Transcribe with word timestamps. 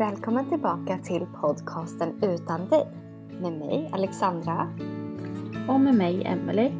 Välkommen 0.00 0.48
tillbaka 0.48 0.98
till 0.98 1.26
podcasten 1.40 2.22
Utan 2.22 2.68
dig 2.68 2.88
med 3.40 3.52
mig 3.52 3.90
Alexandra. 3.92 4.68
Och 5.68 5.80
med 5.80 5.94
mig 5.94 6.24
Emelie. 6.24 6.72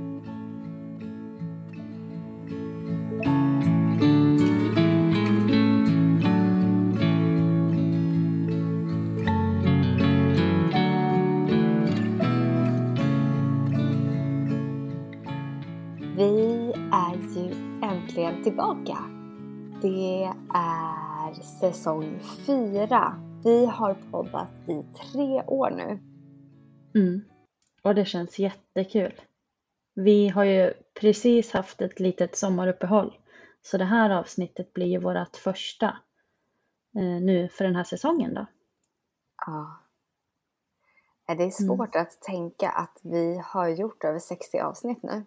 Vi 16.17 16.73
är 16.93 17.37
ju 17.37 17.55
äntligen 17.83 18.43
tillbaka. 18.45 18.99
Det 19.83 20.25
är 20.55 20.90
säsong 21.35 22.21
fyra. 22.47 23.21
Vi 23.45 23.67
har 23.67 23.95
poddat 24.11 24.69
i 24.69 24.83
tre 24.97 25.43
år 25.47 25.71
nu. 25.71 25.99
Mm. 27.01 27.25
Och 27.83 27.95
det 27.95 28.05
känns 28.05 28.39
jättekul. 28.39 29.21
Vi 29.95 30.29
har 30.29 30.45
ju 30.45 30.73
precis 31.01 31.53
haft 31.53 31.81
ett 31.81 32.01
litet 32.01 32.37
sommaruppehåll. 32.37 33.19
Så 33.63 33.79
det 33.79 33.85
här 33.85 34.11
avsnittet 34.11 34.73
blir 34.73 34.87
ju 34.87 34.99
vårt 34.99 35.37
första 35.37 35.87
eh, 36.97 37.23
nu 37.23 37.49
för 37.49 37.65
den 37.65 37.77
här 37.77 37.85
säsongen 37.85 38.35
då. 38.35 38.47
Ja. 39.47 39.77
Det 41.37 41.45
är 41.45 41.51
svårt 41.51 41.97
att 41.97 42.21
tänka 42.21 42.69
att 42.69 43.01
vi 43.03 43.43
har 43.45 43.69
gjort 43.69 44.05
över 44.05 44.19
60 44.19 44.59
avsnitt 44.59 45.03
nu. 45.03 45.25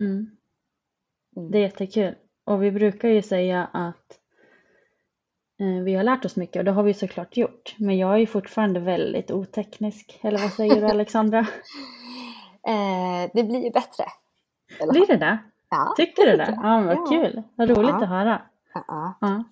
Mm. 0.00 0.36
Mm. 1.36 1.50
Det 1.50 1.58
är 1.58 1.62
jättekul. 1.62 2.14
Och 2.44 2.62
vi 2.62 2.70
brukar 2.70 3.08
ju 3.08 3.22
säga 3.22 3.64
att 3.72 4.20
vi 5.84 5.94
har 5.94 6.02
lärt 6.02 6.24
oss 6.24 6.36
mycket 6.36 6.56
och 6.60 6.64
det 6.64 6.70
har 6.70 6.82
vi 6.82 6.94
såklart 6.94 7.36
gjort. 7.36 7.74
Men 7.78 7.98
jag 7.98 8.20
är 8.20 8.26
fortfarande 8.26 8.80
väldigt 8.80 9.30
oteknisk. 9.30 10.18
Eller 10.22 10.38
vad 10.38 10.52
säger 10.52 10.80
du 10.80 10.86
Alexandra? 10.90 11.38
Eh, 12.66 13.30
det 13.34 13.44
blir 13.44 13.64
ju 13.64 13.70
bättre. 13.70 14.04
Eller 14.80 14.92
Blir 14.92 15.06
det 15.06 15.16
det? 15.16 15.38
Ja, 15.70 15.94
Tyckte 15.96 16.22
du 16.22 16.30
tycker 16.30 16.46
det? 16.46 16.52
jag. 16.62 16.64
Ja, 16.64 16.80
vad 16.86 16.96
Ja. 16.96 17.06
kul. 17.06 17.42
Vad 17.54 17.68
roligt 17.70 17.90
Ja. 17.90 18.02
att 18.02 18.08
höra. 18.08 18.42
Ja, 18.74 18.84
ja. 18.88 19.14
Ja. 19.20 19.44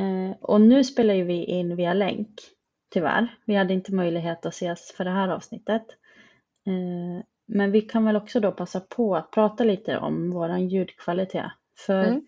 Eh, 0.00 0.36
och 0.40 0.60
nu 0.60 0.84
spelar 0.84 1.14
ju 1.14 1.24
vi 1.24 1.44
in 1.44 1.76
via 1.76 1.94
länk, 1.94 2.28
tyvärr. 2.92 3.38
Vi 3.44 3.54
hade 3.54 3.74
inte 3.74 3.94
möjlighet 3.94 4.46
att 4.46 4.54
ses 4.54 4.92
för 4.92 5.04
det 5.04 5.10
här 5.10 5.28
avsnittet. 5.28 5.86
Eh, 6.66 7.24
men 7.46 7.72
vi 7.72 7.80
kan 7.80 8.04
väl 8.04 8.16
också 8.16 8.40
då 8.40 8.52
passa 8.52 8.80
på 8.80 9.16
att 9.16 9.30
prata 9.30 9.64
lite 9.64 9.98
om 9.98 10.30
våran 10.30 10.68
ljudkvalitet. 10.68 11.50
För 11.86 12.20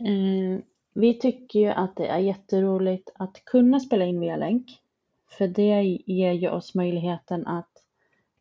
Mm 0.00 0.62
vi 0.96 1.18
tycker 1.18 1.60
ju 1.60 1.66
att 1.66 1.96
det 1.96 2.06
är 2.06 2.18
jätteroligt 2.18 3.10
att 3.14 3.44
kunna 3.44 3.80
spela 3.80 4.04
in 4.04 4.20
via 4.20 4.36
länk. 4.36 4.82
För 5.28 5.48
det 5.48 5.82
ger 6.06 6.32
ju 6.32 6.50
oss 6.50 6.74
möjligheten 6.74 7.46
att 7.46 7.84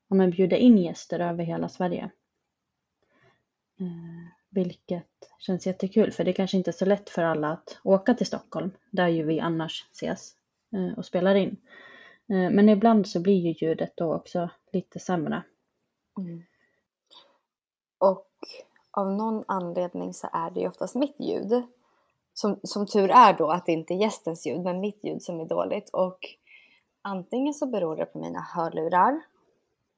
ja, 0.07 0.16
men 0.16 0.29
bjuda 0.29 0.57
in 0.57 0.77
gäster 0.77 1.19
över 1.19 1.43
hela 1.43 1.69
Sverige. 1.69 2.11
Eh, 3.79 4.31
vilket 4.49 5.07
känns 5.39 5.67
jättekul 5.67 6.11
för 6.11 6.23
det 6.23 6.31
är 6.31 6.33
kanske 6.33 6.57
inte 6.57 6.69
är 6.69 6.73
så 6.73 6.85
lätt 6.85 7.09
för 7.09 7.23
alla 7.23 7.51
att 7.51 7.79
åka 7.83 8.13
till 8.13 8.27
Stockholm 8.27 8.72
där 8.91 9.07
ju 9.07 9.23
vi 9.23 9.39
annars 9.39 9.87
ses 9.91 10.35
eh, 10.75 10.97
och 10.97 11.05
spelar 11.05 11.35
in. 11.35 11.57
Eh, 12.29 12.49
men 12.49 12.69
ibland 12.69 13.07
så 13.07 13.19
blir 13.19 13.39
ju 13.39 13.67
ljudet 13.67 13.93
då 13.95 14.13
också 14.13 14.49
lite 14.72 14.99
sämre. 14.99 15.43
Mm. 16.17 16.43
Och 17.97 18.29
av 18.91 19.11
någon 19.11 19.43
anledning 19.47 20.13
så 20.13 20.29
är 20.33 20.51
det 20.51 20.59
ju 20.59 20.67
oftast 20.67 20.95
mitt 20.95 21.19
ljud. 21.19 21.63
Som, 22.38 22.59
som 22.63 22.88
tur 22.88 23.09
är 23.09 23.34
då 23.34 23.50
att 23.51 23.66
det 23.66 23.72
inte 23.72 23.94
är 23.94 23.96
gästens 23.96 24.47
ljud, 24.47 24.62
men 24.62 24.79
mitt 24.79 25.03
ljud 25.03 25.22
som 25.22 25.40
är 25.40 25.46
dåligt. 25.46 25.90
Och 25.90 26.19
antingen 27.01 27.53
så 27.53 27.68
beror 27.68 27.96
det 27.96 28.06
på 28.06 28.19
mina 28.19 28.40
hörlurar 28.40 29.22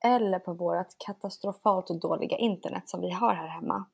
eller 0.04 0.40
på 0.40 0.54
vårt 0.54 0.98
katastrofalt 0.98 1.90
och 1.90 2.00
dåliga 2.00 2.38
internet 2.38 2.90
som 2.90 3.02
vi 3.02 3.10
har 3.10 3.34
här 3.34 3.48
hemma. 3.48 3.86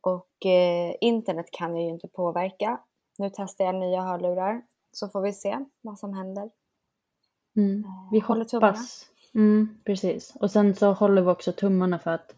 Och 0.00 0.46
eh, 0.46 0.94
internet 1.00 1.46
kan 1.50 1.74
jag 1.76 1.84
ju 1.84 1.90
inte 1.90 2.08
påverka. 2.08 2.80
Nu 3.18 3.30
testar 3.34 3.64
jag 3.64 3.74
nya 3.74 4.02
hörlurar 4.02 4.62
så 4.92 5.08
får 5.08 5.20
vi 5.20 5.32
se 5.32 5.64
vad 5.80 5.98
som 5.98 6.14
händer. 6.14 6.50
Mm. 7.56 7.84
Vi 8.12 8.18
håller 8.18 8.44
tummarna. 8.44 8.66
hoppas. 8.66 9.06
Mm, 9.34 9.78
precis. 9.84 10.36
Och 10.40 10.50
sen 10.50 10.74
så 10.74 10.92
håller 10.92 11.22
vi 11.22 11.28
också 11.28 11.52
tummarna 11.52 11.98
för 11.98 12.10
att 12.10 12.34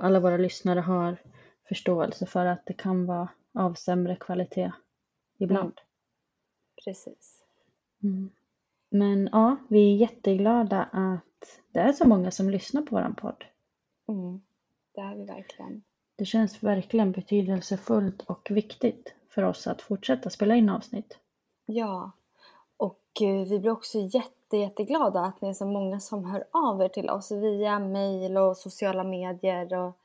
alla 0.00 0.20
våra 0.20 0.36
lyssnare 0.36 0.80
har 0.80 1.16
förståelse 1.68 2.26
för 2.26 2.46
att 2.46 2.66
det 2.66 2.72
kan 2.72 3.06
vara 3.06 3.28
av 3.54 3.74
sämre 3.74 4.16
kvalitet 4.16 4.72
ibland. 5.38 5.80
Precis. 6.84 7.42
Mm. 8.02 8.30
Men 8.90 9.28
ja, 9.32 9.56
vi 9.68 9.92
är 9.92 9.96
jätteglada 9.96 10.82
att 10.82 11.60
det 11.68 11.80
är 11.80 11.92
så 11.92 12.08
många 12.08 12.30
som 12.30 12.50
lyssnar 12.50 12.82
på 12.82 12.94
våran 12.94 13.14
podd. 13.14 13.44
Mm. 14.08 14.40
Det 14.94 15.00
är 15.00 15.14
vi 15.14 15.24
verkligen. 15.24 15.82
Det 16.16 16.24
känns 16.24 16.62
verkligen 16.62 17.12
betydelsefullt 17.12 18.22
och 18.22 18.50
viktigt 18.50 19.14
för 19.28 19.42
oss 19.42 19.66
att 19.66 19.82
fortsätta 19.82 20.30
spela 20.30 20.54
in 20.54 20.68
avsnitt. 20.68 21.18
Ja, 21.66 22.10
och 22.76 23.22
eh, 23.22 23.48
vi 23.48 23.58
blir 23.58 23.70
också 23.70 23.98
jätte, 23.98 24.56
jätteglada 24.56 25.20
att 25.20 25.40
ni 25.40 25.48
är 25.48 25.52
så 25.52 25.66
många 25.66 26.00
som 26.00 26.24
hör 26.24 26.44
av 26.50 26.82
er 26.82 26.88
till 26.88 27.10
oss 27.10 27.32
via 27.32 27.78
mail 27.78 28.36
och 28.36 28.56
sociala 28.56 29.04
medier 29.04 29.74
och 29.74 29.98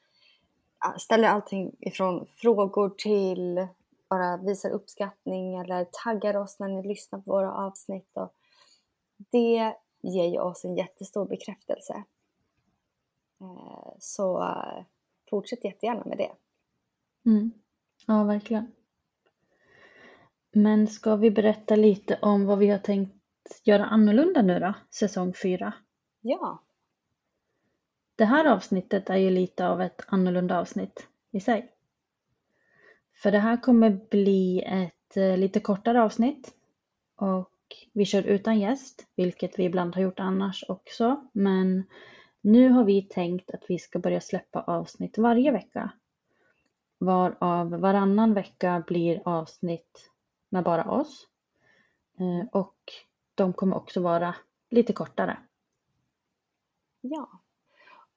ställer 0.98 1.28
allting 1.28 1.76
ifrån 1.80 2.26
frågor 2.26 2.90
till 2.90 3.68
bara 4.10 4.38
visar 4.38 4.70
uppskattning 4.70 5.56
eller 5.56 5.88
taggar 6.04 6.38
oss 6.38 6.60
när 6.60 6.68
ni 6.68 6.88
lyssnar 6.88 7.20
på 7.20 7.32
våra 7.32 7.54
avsnitt. 7.54 8.12
Och 8.14 8.34
det 9.32 9.76
ger 10.02 10.28
ju 10.28 10.40
oss 10.40 10.66
en 10.66 10.76
jättestor 10.76 11.26
bekräftelse. 11.26 12.04
Eh, 13.42 13.92
Så 14.00 14.44
eh, 14.44 14.84
fortsätt 15.30 15.64
jättegärna 15.64 16.04
med 16.06 16.18
det. 16.18 16.32
Mm. 17.26 17.52
Ja, 18.08 18.24
verkligen. 18.24 18.72
Men 20.52 20.88
ska 20.88 21.16
vi 21.16 21.32
berätta 21.32 21.76
lite 21.76 22.20
om 22.22 22.46
vad 22.46 22.58
vi 22.58 22.68
har 22.68 22.80
tänkt 22.80 23.14
göra 23.64 23.86
annorlunda 23.86 24.42
nu 24.42 24.60
då, 24.60 24.74
säsong 24.90 25.34
fyra? 25.34 25.74
Ja, 26.22 26.64
det 28.18 28.26
här 28.26 28.46
avsnittet 28.46 29.10
är 29.10 29.18
ju 29.18 29.30
lite 29.30 29.68
av 29.68 29.82
ett 29.82 30.02
annorlunda 30.08 30.60
avsnitt 30.60 31.08
i 31.32 31.40
sig. 31.40 31.72
För 33.16 33.32
det 33.32 33.40
här 33.40 33.62
kommer 33.62 33.90
bli 34.10 34.62
ett 34.62 35.18
eh, 35.18 35.38
lite 35.38 35.60
kortare 35.60 36.04
avsnitt 36.04 36.54
och 37.16 37.54
vi 37.94 38.06
kör 38.06 38.24
utan 38.24 38.60
gäst, 38.60 39.08
vilket 39.16 39.60
vi 39.60 39.64
ibland 39.64 39.96
har 39.96 40.02
gjort 40.02 40.20
annars 40.20 40.66
också. 40.68 41.28
Men 41.34 41.84
nu 42.42 42.70
har 42.70 42.84
vi 42.84 43.02
tänkt 43.02 43.52
att 43.52 43.64
vi 43.68 43.80
ska 43.80 44.00
börja 44.00 44.22
släppa 44.22 44.62
avsnitt 44.62 45.18
varje 45.18 45.52
vecka. 45.52 45.92
Varav 46.98 47.70
varannan 47.70 48.34
vecka 48.34 48.84
blir 48.88 49.22
avsnitt 49.26 50.12
med 50.50 50.64
bara 50.64 50.92
oss. 50.92 51.28
Eh, 52.20 52.48
och 52.52 52.78
de 53.36 53.54
kommer 53.54 53.76
också 53.76 54.02
vara 54.02 54.36
lite 54.70 54.94
kortare. 54.94 55.38
Ja. 57.02 57.42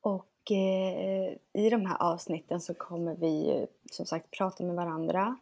Och 0.01 0.51
eh, 0.51 1.33
i 1.53 1.71
de 1.71 1.87
här 1.87 2.03
avsnitten 2.03 2.61
så 2.61 2.75
kommer 2.75 3.15
vi 3.15 3.47
ju 3.47 3.67
som 3.91 4.07
sagt 4.07 4.31
prata 4.31 4.65
med 4.65 4.75
varandra. 4.75 5.37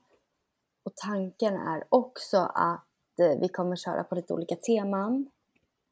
Och 0.82 0.94
tanken 0.96 1.56
är 1.56 1.84
också 1.88 2.38
att 2.54 3.18
eh, 3.20 3.40
vi 3.40 3.48
kommer 3.48 3.76
köra 3.76 4.04
på 4.04 4.14
lite 4.14 4.34
olika 4.34 4.56
teman. 4.56 5.30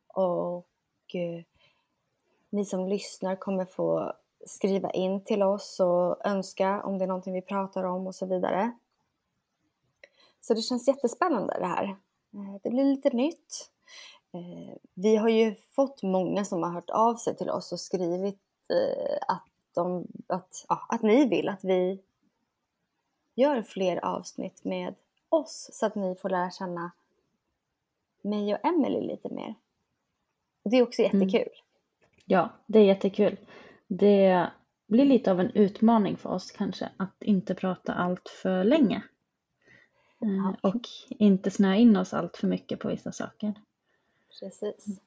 Och 0.09 0.67
eh, 1.15 1.45
ni 2.51 2.65
som 2.65 2.89
lyssnar 2.89 3.37
kommer 3.37 3.65
få 3.65 4.13
skriva 4.47 4.91
in 4.91 5.25
till 5.25 5.43
oss 5.43 5.81
och 5.81 6.27
önska 6.27 6.83
om 6.83 6.99
det 6.99 7.05
är 7.05 7.09
någonting 7.09 7.35
vi 7.35 7.43
pratar 7.43 7.85
om 7.85 8.07
och 8.07 8.15
så 8.15 8.27
vidare. 8.27 8.73
Så 10.41 10.55
det 10.55 10.63
känns 10.63 10.89
jättespännande 10.89 11.57
det 11.59 11.67
här. 11.67 11.85
Eh, 12.35 12.61
det 12.63 12.71
blir 12.71 12.85
lite 12.85 13.11
nytt. 13.11 13.71
Eh, 14.33 14.77
vi 14.95 15.17
har 15.17 15.29
ju 15.29 15.55
fått 15.55 16.03
många 16.03 16.45
som 16.45 16.63
har 16.63 16.71
hört 16.71 16.91
av 16.91 17.15
sig 17.15 17.37
till 17.37 17.51
oss 17.51 17.73
och 17.73 17.81
skrivit 17.81 18.41
att, 19.29 19.45
de, 19.75 20.07
att, 20.27 20.65
ja, 20.69 20.87
att 20.89 21.03
ni 21.03 21.29
vill 21.29 21.49
att 21.49 21.65
vi 21.65 22.03
gör 23.35 23.63
fler 23.63 24.05
avsnitt 24.05 24.65
med 24.65 24.95
oss 25.29 25.71
så 25.73 25.87
att 25.87 25.95
ni 25.95 26.15
får 26.15 26.29
lära 26.29 26.51
känna 26.51 26.91
mig 28.23 28.55
och 28.55 28.65
Emelie 28.65 29.01
lite 29.01 29.29
mer. 29.29 29.55
det 30.65 30.77
är 30.77 30.83
också 30.83 31.03
mm. 31.03 31.21
jättekul. 31.21 31.53
Mm. 31.53 31.63
Ja, 32.25 32.51
det 32.67 32.79
är 32.79 32.85
jättekul. 32.85 33.37
Det 33.87 34.51
blir 34.87 35.05
lite 35.05 35.31
av 35.31 35.41
en 35.41 35.51
utmaning 35.51 36.17
för 36.17 36.31
oss 36.31 36.51
kanske 36.51 36.89
att 36.97 37.23
inte 37.23 37.55
prata 37.55 37.95
allt 37.95 38.29
för 38.29 38.65
länge. 38.65 39.03
Ja. 40.19 40.57
Och 40.71 40.81
inte 41.09 41.51
snöa 41.51 41.77
in 41.77 41.97
oss 41.97 42.15
allt 42.15 42.37
för 42.37 42.47
mycket 42.47 42.79
på 42.81 42.89
vissa 42.89 43.13
saker. 43.13 43.55
Precis. 44.41 45.01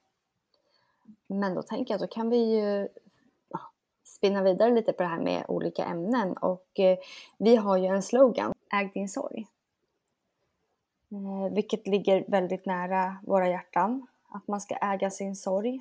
Men 1.28 1.56
då 1.56 1.62
tänker 1.62 1.94
jag, 1.94 2.02
då 2.02 2.08
kan 2.08 2.30
vi 2.30 2.38
ju 2.38 2.88
spinna 4.10 4.44
vidare 4.44 4.74
lite 4.74 4.94
på 4.94 5.04
det 5.04 5.10
här 5.10 5.20
med 5.20 5.46
olika 5.48 5.86
ämnen 5.86 6.34
och 6.34 6.80
eh, 6.80 6.98
vi 7.38 7.56
har 7.56 7.78
ju 7.78 7.86
en 7.86 8.02
slogan, 8.02 8.54
Äg 8.74 8.92
din 8.94 9.10
sorg. 9.10 9.48
Eh, 11.12 11.54
vilket 11.54 11.88
ligger 11.88 12.26
väldigt 12.28 12.66
nära 12.66 13.18
våra 13.24 13.50
hjärtan, 13.50 14.08
att 14.30 14.48
man 14.48 14.62
ska 14.62 14.76
äga 14.76 15.10
sin 15.10 15.36
sorg. 15.36 15.76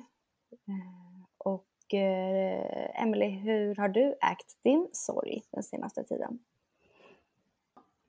Eh, 0.51 1.23
och 1.37 1.65
Emelie 1.91 2.91
Emily, 2.95 3.29
hur 3.29 3.75
har 3.75 3.89
du 3.89 4.07
ägt 4.07 4.63
din 4.63 4.89
sorg 4.91 5.43
den 5.51 5.63
senaste 5.63 6.03
tiden? 6.03 6.39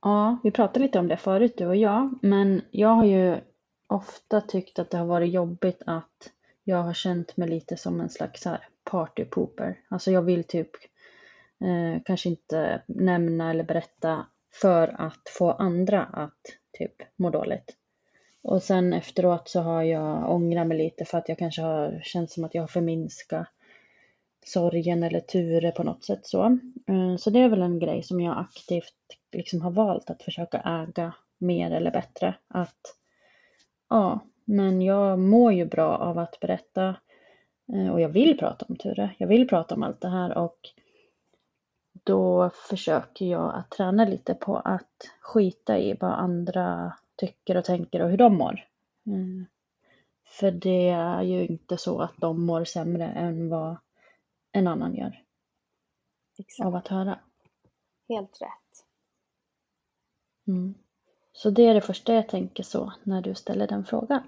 Ja, 0.02 0.38
vi 0.43 0.50
pratade 0.50 0.81
lite 0.81 0.99
om 0.99 1.08
det 1.08 1.17
förut 1.17 1.55
du 1.56 1.67
och 1.67 1.76
jag, 1.76 2.19
men 2.22 2.62
jag 2.70 2.88
har 2.88 3.05
ju 3.05 3.40
ofta 3.87 4.40
tyckt 4.40 4.78
att 4.78 4.90
det 4.90 4.99
har 4.99 5.06
varit 5.06 5.32
jobbigt 5.32 5.82
att 5.87 6.32
jag 6.64 6.82
har 6.82 6.94
känt 6.94 7.37
mig 7.37 7.49
lite 7.49 7.76
som 7.76 8.00
en 8.00 8.11
slags 8.11 8.44
här 8.44 8.69
partypooper. 8.90 9.78
Alltså 9.88 10.10
jag 10.10 10.22
vill 10.22 10.44
typ 10.44 10.70
eh, 11.60 12.02
kanske 12.04 12.28
inte 12.28 12.82
nämna 12.87 13.50
eller 13.50 13.64
berätta 13.64 14.26
för 14.52 14.94
att 14.98 15.28
få 15.38 15.50
andra 15.50 16.04
att 16.04 16.40
typ 16.78 17.02
må 17.16 17.31
dåligt. 17.31 17.76
Och 18.42 18.62
sen 18.62 18.92
efteråt 18.92 19.48
så 19.48 19.60
har 19.60 19.82
jag 19.82 20.31
ångrat 20.31 20.66
mig 20.66 20.78
lite 20.78 21.04
för 21.04 21.19
att 21.19 21.28
jag 21.28 21.38
kanske 21.38 21.62
har 21.62 22.00
känt 22.04 22.31
som 22.31 22.44
att 22.44 22.54
jag 22.54 22.62
har 22.62 22.69
förminskat 22.69 23.48
sorgen 24.46 25.02
eller 25.02 25.20
turer 25.20 25.70
på 25.70 25.82
något 25.82 26.04
sätt 26.04 26.26
så. 26.26 26.44
Eh, 26.86 27.16
så 27.19 27.31
det 27.31 27.38
är 27.38 27.48
väl 27.48 27.62
en 27.62 27.78
grej 27.78 28.02
som 28.02 28.20
jag 28.20 28.38
aktivt 28.38 28.94
liksom 29.32 29.60
har 29.60 29.70
valt 29.70 30.10
att 30.10 30.22
försöka 30.22 30.60
äga 30.60 31.14
mer 31.38 31.70
eller 31.70 31.90
bättre. 31.90 32.34
Att 32.48 32.96
ja, 33.88 34.20
men 34.44 34.82
jag 34.82 35.19
mår 35.19 35.52
ju 35.52 35.64
bra 35.64 35.96
av 35.96 36.19
att 36.19 36.40
berätta 36.40 36.96
och 37.72 38.00
jag 38.00 38.08
vill 38.08 38.38
prata 38.38 38.67
om 38.69 38.76
Ture. 38.76 39.14
Jag 39.19 39.28
vill 39.28 39.49
prata 39.49 39.75
om 39.75 39.82
allt 39.82 40.00
det 40.00 40.08
här 40.08 40.38
och 40.38 40.58
då 41.93 42.50
försöker 42.50 43.26
jag 43.26 43.55
att 43.55 43.70
träna 43.70 44.05
lite 44.05 44.34
på 44.34 44.56
att 44.56 45.11
skita 45.20 45.78
i 45.78 45.96
vad 46.00 46.11
andra 46.11 46.96
tycker 47.17 47.56
och 47.56 47.64
tänker 47.64 48.02
och 48.02 48.11
hur 48.11 48.17
de 48.17 48.37
mår. 48.37 48.67
Mm. 49.06 49.46
För 50.25 50.50
det 50.50 50.88
är 50.88 51.22
ju 51.22 51.46
inte 51.46 51.76
så 51.76 52.00
att 52.00 52.17
de 52.17 52.46
mår 52.46 52.64
sämre 52.64 53.05
än 53.05 53.49
vad 53.49 53.76
en 54.52 54.67
annan 54.67 54.94
gör. 54.94 55.22
Exakt. 56.38 56.67
Av 56.67 56.75
att 56.75 56.88
höra. 56.88 57.19
Helt 58.08 58.43
rätt. 58.43 58.87
Mm. 60.46 60.75
Så 61.32 61.50
det 61.50 61.67
är 61.67 61.75
det 61.75 61.81
första 61.81 62.14
jag 62.14 62.28
tänker 62.28 62.62
så 62.62 62.93
när 63.02 63.22
du 63.22 63.34
ställer 63.34 63.67
den 63.67 63.84
frågan. 63.84 64.22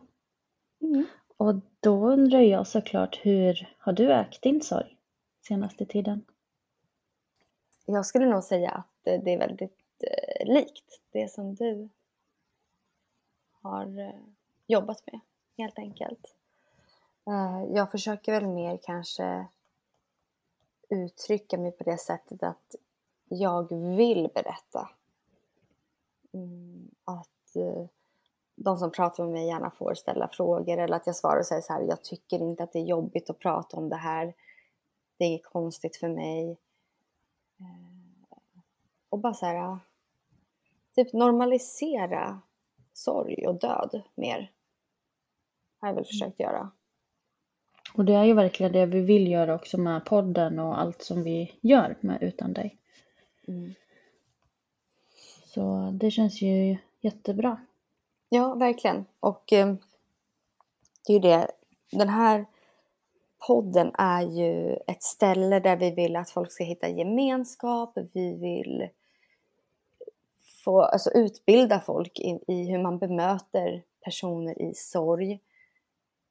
Mm. 0.81 1.07
Och 1.37 1.55
då 1.81 2.11
undrar 2.11 2.41
jag 2.41 2.67
såklart, 2.67 3.21
hur 3.23 3.75
har 3.79 3.93
du 3.93 4.13
ägt 4.13 4.43
din 4.43 4.63
sorg 4.63 4.97
senaste 5.49 5.87
tiden? 5.87 6.25
Jag 7.87 8.07
skulle 8.07 8.27
nog 8.27 8.45
säga 8.45 8.71
att 8.71 8.87
det 9.03 9.33
är 9.33 9.39
väldigt 9.39 10.03
eh, 10.03 10.55
likt 10.55 11.01
det 11.11 11.33
som 11.33 11.55
du 11.55 11.89
har 13.63 13.99
eh, 14.01 14.21
jobbat 14.67 15.03
med, 15.07 15.21
helt 15.57 15.79
enkelt. 15.79 16.35
Eh, 17.27 17.65
jag 17.75 17.91
försöker 17.91 18.33
väl 18.33 18.47
mer 18.47 18.79
kanske 18.83 19.47
uttrycka 20.89 21.59
mig 21.59 21.73
på 21.73 21.85
det 21.85 21.99
sättet 21.99 22.43
att 22.43 22.75
jag 23.29 23.69
vill 23.97 24.31
berätta. 24.35 24.91
Mm, 26.33 26.91
att 27.05 27.57
de 28.55 28.79
som 28.79 28.91
pratar 28.91 29.25
med 29.25 29.33
mig 29.33 29.47
gärna 29.47 29.71
får 29.71 29.95
ställa 29.95 30.29
frågor 30.29 30.79
eller 30.79 30.97
att 30.97 31.07
jag 31.07 31.17
svarar 31.17 31.39
och 31.39 31.47
säger 31.47 31.63
så 31.63 31.73
här, 31.73 31.81
jag 31.81 32.03
tycker 32.03 32.39
inte 32.39 32.63
att 32.63 32.73
det 32.73 32.79
är 32.79 32.85
jobbigt 32.85 33.31
att 33.31 33.39
prata 33.39 33.77
om 33.77 33.89
det 33.89 33.97
här. 33.97 34.35
Det 35.19 35.25
är 35.25 35.39
konstigt 35.39 35.97
för 35.97 36.09
mig. 36.09 36.57
Och 39.09 39.19
bara 39.19 39.35
så 39.35 39.47
här, 39.47 39.79
typ 40.95 41.13
normalisera 41.13 42.41
sorg 42.93 43.47
och 43.47 43.55
död 43.55 44.03
mer. 44.15 44.51
Har 45.81 45.89
jag 45.89 45.95
väl 45.95 46.05
försökt 46.05 46.41
göra. 46.41 46.71
Och 47.95 48.05
det 48.05 48.15
är 48.15 48.25
ju 48.25 48.35
verkligen 48.35 48.73
det 48.73 48.87
vi 48.87 49.01
vill 49.01 49.31
göra 49.31 49.55
också 49.55 49.79
med 49.79 50.05
podden 50.05 50.59
och 50.59 50.81
allt 50.81 51.03
som 51.03 51.23
vi 51.23 51.59
gör 51.61 51.97
med 52.01 52.23
Utan 52.23 52.53
dig. 52.53 52.79
Mm. 53.49 53.75
Så 55.45 55.91
det 55.93 56.11
känns 56.11 56.43
ju 56.43 56.77
jättebra. 57.01 57.57
Ja, 58.35 58.55
verkligen. 58.55 59.05
Och 59.21 59.53
eh, 59.53 59.75
det 61.07 61.13
är 61.13 61.15
ju 61.15 61.19
det. 61.19 61.51
Den 61.91 62.09
här 62.09 62.47
podden 63.47 63.91
är 63.95 64.23
ju 64.23 64.77
ett 64.87 65.03
ställe 65.03 65.61
där 65.61 65.77
vi 65.77 65.91
vill 65.91 66.17
att 66.17 66.31
folk 66.31 66.53
ska 66.53 66.65
hitta 66.65 66.89
gemenskap. 66.89 67.93
Vi 68.13 68.35
vill 68.35 68.89
få, 70.65 70.83
alltså 70.83 71.11
utbilda 71.11 71.81
folk 71.81 72.21
i, 72.21 72.39
i 72.47 72.65
hur 72.71 72.83
man 72.83 72.99
bemöter 72.99 73.83
personer 74.05 74.63
i 74.63 74.75
sorg. 74.75 75.33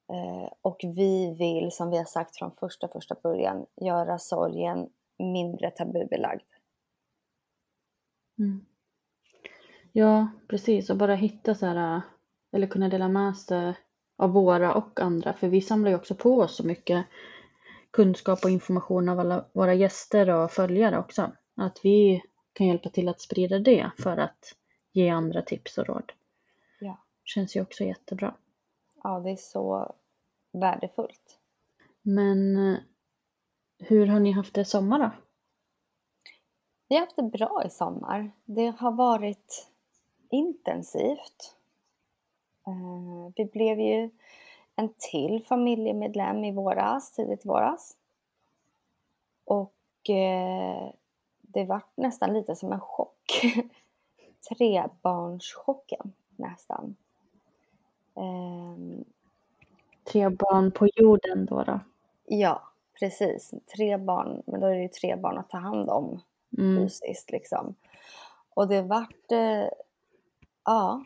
Eh, 0.09 0.49
och 0.61 0.81
vi 0.83 1.35
vill, 1.39 1.71
som 1.71 1.89
vi 1.89 1.97
har 1.97 2.05
sagt 2.05 2.37
från 2.37 2.51
första, 2.59 2.87
första 2.87 3.15
början, 3.23 3.65
göra 3.75 4.19
sorgen 4.19 4.89
mindre 5.17 5.71
tabubelagd. 5.71 6.47
Mm. 8.39 8.65
Ja, 9.91 10.27
precis. 10.47 10.89
Och 10.89 10.97
bara 10.97 11.15
hitta 11.15 11.55
så 11.55 11.65
här, 11.65 12.01
eller 12.51 12.67
kunna 12.67 12.89
dela 12.89 13.07
med 13.07 13.37
sig 13.37 13.73
av 14.17 14.31
våra 14.31 14.73
och 14.73 14.99
andra. 14.99 15.33
För 15.33 15.47
vi 15.47 15.61
samlar 15.61 15.89
ju 15.89 15.95
också 15.95 16.15
på 16.15 16.39
oss 16.39 16.55
så 16.55 16.65
mycket 16.65 17.05
kunskap 17.91 18.43
och 18.43 18.49
information 18.49 19.09
av 19.09 19.19
alla 19.19 19.45
våra 19.53 19.73
gäster 19.73 20.29
och 20.29 20.51
följare 20.51 20.99
också. 20.99 21.31
Att 21.55 21.79
vi 21.83 22.23
kan 22.53 22.67
hjälpa 22.67 22.89
till 22.89 23.09
att 23.09 23.21
sprida 23.21 23.59
det 23.59 23.91
för 23.97 24.17
att 24.17 24.55
ge 24.91 25.09
andra 25.09 25.41
tips 25.41 25.77
och 25.77 25.87
råd. 25.87 26.11
Ja. 26.79 26.97
Känns 27.23 27.55
ju 27.55 27.61
också 27.61 27.83
jättebra. 27.83 28.35
Ja, 29.03 29.19
det 29.19 29.29
är 29.31 29.35
så 29.35 29.95
värdefullt. 30.53 31.39
Men 32.01 32.55
eh, 32.55 32.79
hur 33.79 34.07
har 34.07 34.19
ni 34.19 34.31
haft 34.31 34.53
det 34.53 34.61
i 34.61 34.65
sommar 34.65 34.99
då? 34.99 35.11
Vi 36.89 36.95
har 36.95 37.01
haft 37.01 37.15
det 37.15 37.23
bra 37.23 37.63
i 37.65 37.69
sommar. 37.69 38.31
Det 38.45 38.73
har 38.79 38.91
varit 38.91 39.70
intensivt. 40.31 41.55
Eh, 42.67 43.31
vi 43.35 43.45
blev 43.45 43.79
ju 43.79 44.09
en 44.75 44.93
till 44.97 45.43
familjemedlem 45.45 46.43
i 46.43 46.51
våras, 46.51 47.11
tidigt 47.11 47.45
i 47.45 47.47
våras. 47.47 47.97
eh, 50.09 50.89
det 51.41 51.65
var 51.65 51.81
nästan 51.95 52.33
lite 52.33 52.55
som 52.55 52.71
en 52.73 52.79
chock. 52.79 53.41
Trebarnschocken 54.49 56.13
nästan. 56.35 56.95
Eh, 58.15 59.01
Tre 60.03 60.29
barn 60.29 60.71
på 60.71 60.87
jorden 60.95 61.45
då. 61.45 61.63
då. 61.63 61.79
ja, 62.25 62.61
precis. 62.99 63.53
Tre 63.75 63.97
barn, 63.97 64.43
men 64.45 64.59
då 64.59 64.67
är 64.67 64.75
det 64.75 64.81
ju 64.81 64.87
tre 64.87 65.15
barn 65.15 65.37
att 65.37 65.49
ta 65.49 65.57
hand 65.57 65.89
om 65.89 66.21
Mm. 66.57 66.83
fysiskt 66.83 67.31
liksom. 67.31 67.75
Och 68.53 68.67
det 68.67 68.81
vart, 68.81 69.31
eh, 69.31 69.67
ja, 70.65 71.03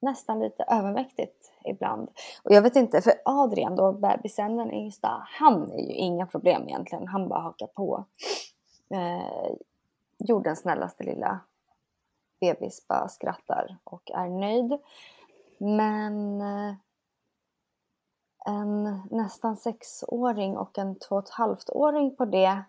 nästan 0.00 0.40
lite 0.40 0.64
övermäktigt 0.68 1.52
ibland. 1.64 2.08
Och 2.42 2.52
jag 2.52 2.62
vet 2.62 2.76
inte, 2.76 3.00
för 3.00 3.12
Adrian 3.24 3.76
då, 3.76 3.92
bebisen, 3.92 4.56
den 4.56 4.72
yngsta, 4.72 5.26
han 5.26 5.72
är 5.72 5.78
ju 5.78 5.92
inga 5.94 6.26
problem 6.26 6.68
egentligen. 6.68 7.08
Han 7.08 7.28
bara 7.28 7.40
hakar 7.40 7.66
på. 7.66 8.04
Eh, 8.90 9.52
jordens 10.18 10.60
snällaste 10.60 11.04
lilla 11.04 11.40
bebis 12.40 12.88
bara 12.88 13.08
skrattar 13.08 13.76
och 13.84 14.10
är 14.10 14.28
nöjd. 14.28 14.78
Men 15.58 16.40
eh, 16.40 16.74
en 18.46 19.02
nästan 19.10 19.56
sexåring 19.56 20.56
och 20.56 20.78
en 20.78 20.98
två 20.98 21.16
och 21.16 21.24
ett 21.24 21.30
halvt 21.30 21.70
åring 21.70 22.16
på 22.16 22.24
det 22.24 22.62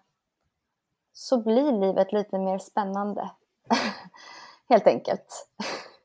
så 1.13 1.41
blir 1.41 1.71
livet 1.71 2.13
lite 2.13 2.39
mer 2.39 2.57
spännande. 2.57 3.31
Helt 4.69 4.87
enkelt. 4.87 5.47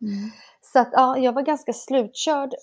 Mm. 0.01 0.31
Så 0.61 0.79
att 0.79 0.89
ja, 0.93 1.19
jag 1.19 1.33
var 1.33 1.43
ganska 1.43 1.73
slutkörd. 1.73 2.55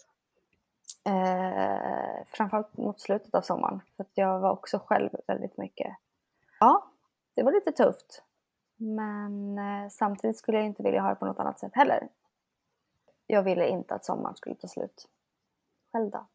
Eh, 1.06 2.26
framförallt 2.28 2.78
mot 2.78 3.02
slutet 3.02 3.36
av 3.36 3.42
sommaren. 3.42 3.82
För 3.98 4.04
att 4.04 4.12
jag 4.14 4.40
var 4.40 4.52
också 4.52 4.80
själv 4.86 5.10
väldigt 5.28 5.58
mycket. 5.58 5.96
Ja, 6.60 6.88
det 7.34 7.44
var 7.44 7.52
lite 7.52 7.72
tufft. 7.72 8.24
Men 8.76 9.58
eh, 9.58 9.90
samtidigt 9.90 10.38
skulle 10.38 10.58
jag 10.58 10.68
inte 10.68 10.84
vilja 10.84 11.02
ha 11.02 11.10
det 11.10 11.16
på 11.16 11.26
något 11.26 11.40
annat 11.40 11.60
sätt 11.60 11.72
heller. 11.76 12.08
Jag 13.28 13.44
ville 13.44 13.68
inte 13.68 13.96
att 13.96 14.06
sommaren 14.06 14.36
skulle 14.36 14.56
ta 14.56 14.68
slut. 14.68 15.08
Själv 15.92 16.10
då? 16.10 16.26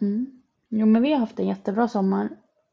Mm. 0.00 0.42
Jo 0.68 0.86
men 0.86 1.02
vi 1.02 1.12
har 1.12 1.18
haft 1.18 1.38
en 1.38 1.46
jättebra 1.46 1.88
sommar. 1.88 2.28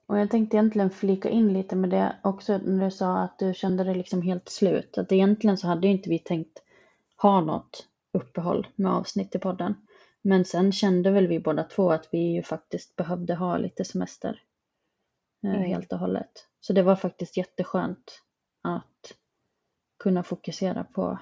Och 0.05 0.19
jag 0.19 0.29
tänkte 0.29 0.57
egentligen 0.57 0.89
flika 0.89 1.29
in 1.29 1.53
lite 1.53 1.75
med 1.75 1.89
det 1.89 2.15
också 2.21 2.57
när 2.57 2.85
du 2.85 2.91
sa 2.91 3.17
att 3.17 3.39
du 3.39 3.53
kände 3.53 3.83
dig 3.83 3.95
liksom 3.95 4.21
helt 4.21 4.49
slut. 4.49 4.97
Att 4.97 5.11
egentligen 5.11 5.57
så 5.57 5.67
hade 5.67 5.87
ju 5.87 5.93
inte 5.93 6.09
vi 6.09 6.19
tänkt 6.19 6.59
ha 7.23 7.41
något 7.41 7.87
uppehåll 8.11 8.67
med 8.75 8.91
avsnitt 8.91 9.35
i 9.35 9.39
podden. 9.39 9.87
Men 10.21 10.45
sen 10.45 10.71
kände 10.71 11.11
väl 11.11 11.27
vi 11.27 11.39
båda 11.39 11.63
två 11.63 11.91
att 11.91 12.07
vi 12.11 12.17
ju 12.17 12.43
faktiskt 12.43 12.95
behövde 12.95 13.35
ha 13.35 13.57
lite 13.57 13.85
semester. 13.85 14.41
eh, 15.43 15.49
Mm. 15.49 15.61
Helt 15.63 15.93
och 15.93 15.99
hållet. 15.99 16.47
Så 16.59 16.73
det 16.73 16.83
var 16.83 16.95
faktiskt 16.95 17.37
jätteskönt 17.37 18.21
att 18.61 19.13
kunna 19.99 20.23
fokusera 20.23 20.83
på 20.83 21.19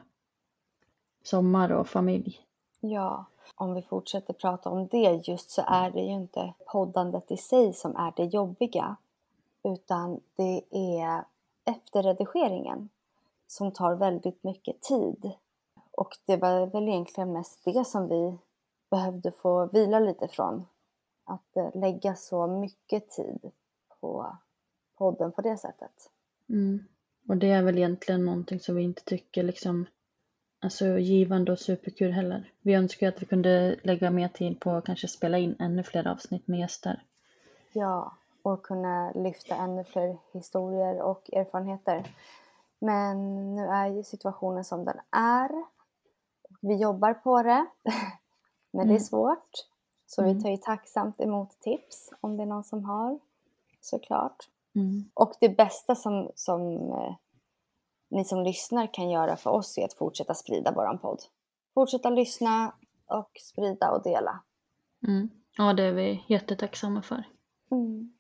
sommar 1.24 1.72
och 1.72 1.88
familj. 1.88 2.40
Ja, 2.80 3.26
om 3.56 3.74
vi 3.74 3.82
fortsätter 3.82 4.34
prata 4.34 4.70
om 4.70 4.88
det 4.88 5.22
just 5.28 5.50
så 5.50 5.64
är 5.68 5.92
det 5.92 6.02
ju 6.02 6.14
inte 6.14 6.54
poddandet 6.66 7.32
i 7.32 7.38
sig 7.38 7.74
som 7.74 7.96
är 7.96 8.14
det 8.16 8.26
jobbiga. 8.26 8.96
Utan 9.64 10.20
det 10.36 10.62
är 10.72 11.24
efterredigeringen 11.66 12.90
som 13.48 13.72
tar 13.72 13.96
väldigt 13.96 14.44
mycket 14.44 14.82
tid. 14.82 15.32
Och 15.92 16.18
det 16.26 16.38
var 16.38 16.68
väl 16.68 16.88
egentligen 16.88 17.34
mest 17.34 17.66
det 17.66 17.86
som 17.86 18.08
vi 18.08 18.38
behövde 18.90 19.32
få 19.32 19.66
vila 19.66 20.00
lite 20.00 20.28
från. 20.28 20.66
Att 21.24 21.58
eh, 21.58 21.76
lägga 21.76 22.16
så 22.16 22.48
mycket 22.48 23.10
tid 23.10 23.52
på 24.00 24.38
podden 24.98 25.32
på 25.32 25.42
det 25.42 25.58
sättet. 25.58 26.10
Mm. 26.50 26.84
Och 27.28 27.38
det 27.38 27.52
är 27.52 27.64
väl 27.64 27.78
egentligen 27.78 28.26
någonting 28.26 28.60
som 28.60 28.76
vi 28.76 28.84
inte 28.84 29.04
tycker 29.04 29.44
liksom 29.44 29.86
alltså 30.60 30.86
givande 30.86 31.52
och 31.52 31.60
superkul 31.60 32.12
heller. 32.12 32.52
Vi 32.62 32.74
önskar 32.74 33.08
att 33.08 33.22
vi 33.22 33.26
kunde 33.26 33.76
lägga 33.84 34.12
mer 34.12 34.28
tid 34.28 34.60
på 34.60 34.72
att 34.72 34.86
kanske 34.86 35.08
spela 35.08 35.38
in 35.38 35.56
ännu 35.60 35.84
fler 35.84 36.08
avsnitt 36.08 36.48
med 36.48 36.60
gäster. 36.60 37.04
Ja, 37.74 38.16
och 38.42 38.64
kunna 38.64 39.12
lyfta 39.12 39.56
ännu 39.56 39.84
fler 39.84 40.18
historier 40.34 41.02
och 41.02 41.34
erfarenheter. 41.34 42.16
Men 42.80 43.56
nu 43.56 43.66
är 43.66 43.88
ju 43.88 44.04
situationen 44.04 44.64
som 44.64 44.86
den 44.86 44.98
är. 45.12 45.50
Vi 46.62 46.76
jobbar 46.82 47.14
på 47.14 47.44
det, 47.44 47.66
men 48.74 48.88
det 48.88 48.92
är 48.94 48.98
Mm. 48.98 49.00
svårt. 49.00 49.50
Så 50.08 50.22
Mm. 50.22 50.36
vi 50.38 50.44
tar 50.44 50.50
ju 50.50 50.58
tacksamt 50.58 51.22
emot 51.22 51.50
tips 51.62 52.10
om 52.22 52.38
det 52.38 52.44
är 52.44 52.48
någon 52.48 52.64
som 52.64 52.86
har, 52.86 53.20
såklart. 53.82 54.50
Mm. 54.76 55.10
Och 55.14 55.34
det 55.40 55.50
bästa 55.50 55.96
som, 55.96 56.32
som 56.36 56.62
eh, 56.92 57.16
ni 58.10 58.26
som 58.26 58.44
lyssnar 58.44 58.94
kan 58.94 59.10
göra 59.10 59.36
för 59.38 59.50
oss 59.50 59.78
är 59.78 59.86
att 59.86 59.94
fortsätta 59.94 60.34
sprida 60.34 60.72
våran 60.72 60.98
podd. 61.00 61.20
Fortsätta 61.74 62.10
lyssna 62.10 62.74
och 63.06 63.32
sprida 63.42 63.92
och 63.92 64.04
dela. 64.04 64.44
Mm. 65.08 65.30
Ja, 65.58 65.74
det 65.74 65.84
är 65.84 65.92
vi 65.94 66.24
jättetacksamma 66.28 67.02
för. 67.02 67.24
Mm. 67.72 68.14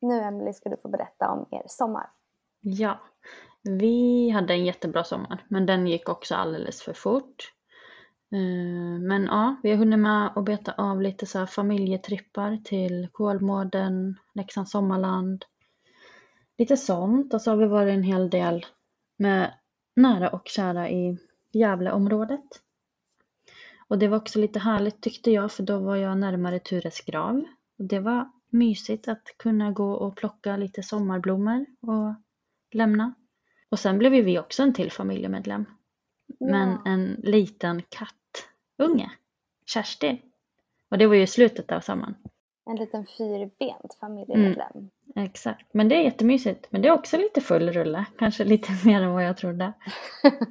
Nu 0.00 0.20
Emelie 0.20 0.52
ska 0.54 0.68
du 0.68 0.76
få 0.76 0.88
berätta 0.88 1.30
om 1.30 1.46
er 1.50 1.62
sommar. 1.66 2.10
Ja, 2.60 2.98
vi 3.62 4.30
hade 4.30 4.54
en 4.54 4.64
jättebra 4.64 5.04
sommar, 5.04 5.46
men 5.48 5.66
den 5.66 5.86
gick 5.86 6.08
också 6.08 6.34
alldeles 6.34 6.82
för 6.82 6.92
fort. 6.92 7.52
Eh, 8.32 8.98
Men 9.00 9.24
ja, 9.24 9.56
vi 9.62 9.70
har 9.70 9.76
hunnit 9.76 9.98
med 9.98 10.32
att 10.36 10.44
beta 10.44 10.72
av 10.72 11.02
lite 11.02 11.26
så 11.26 11.46
familjetrippar 11.46 12.58
till 12.64 13.08
Kolmården, 13.12 14.18
Leksands 14.34 14.70
sommarland. 14.70 15.44
Lite 16.58 16.76
sånt. 16.76 17.34
Och 17.34 17.42
så 17.42 17.50
har 17.50 17.56
vi 17.56 17.66
varit 17.66 17.92
en 17.92 18.02
hel 18.02 18.30
del 18.30 18.66
med 19.16 19.54
nära 19.96 20.28
och 20.28 20.48
kära 20.48 20.90
i 20.90 21.18
Gävleområdet. 21.52 22.62
Och 23.88 23.98
det 23.98 24.08
var 24.08 24.16
också 24.16 24.38
lite 24.38 24.58
härligt 24.58 25.00
tyckte 25.00 25.30
jag, 25.30 25.52
för 25.52 25.62
då 25.62 25.78
var 25.78 25.96
jag 25.96 26.18
närmare 26.18 26.58
Tures 26.58 27.00
grav. 27.00 27.44
Och 27.78 27.84
det 27.84 28.00
var 28.00 28.30
mysigt 28.50 29.08
att 29.08 29.34
kunna 29.36 29.70
gå 29.72 29.92
och 29.92 30.16
plocka 30.16 30.56
lite 30.56 30.82
sommarblommor 30.82 31.66
och 31.80 32.14
lämna. 32.74 33.14
Och 33.68 33.78
sen 33.78 33.98
blev 33.98 34.12
vi 34.12 34.38
också 34.38 34.62
en 34.62 34.74
till 34.74 34.92
familjemedlem. 34.92 35.64
Men 36.40 36.78
en 36.84 37.16
liten 37.22 37.82
kattunge, 38.82 39.10
Kerstin. 39.66 40.18
Och 40.88 40.98
det 40.98 41.06
var 41.06 41.14
ju 41.14 41.26
slutet 41.26 41.72
av 41.72 41.80
sommaren. 41.80 42.14
En 42.66 42.76
liten 42.76 43.06
fyrbent 43.06 43.94
familjemedlem. 44.00 44.90
Exakt. 45.16 45.74
Men 45.74 45.88
det 45.88 45.94
är 45.94 46.02
jättemysigt. 46.02 46.66
Men 46.70 46.82
det 46.82 46.88
är 46.88 46.92
också 46.92 47.16
lite 47.16 47.40
full 47.40 47.72
rulle. 47.72 48.04
Kanske 48.18 48.44
lite 48.44 48.72
mer 48.84 49.02
än 49.02 49.12
vad 49.12 49.24
jag 49.24 49.36
trodde. 49.36 49.72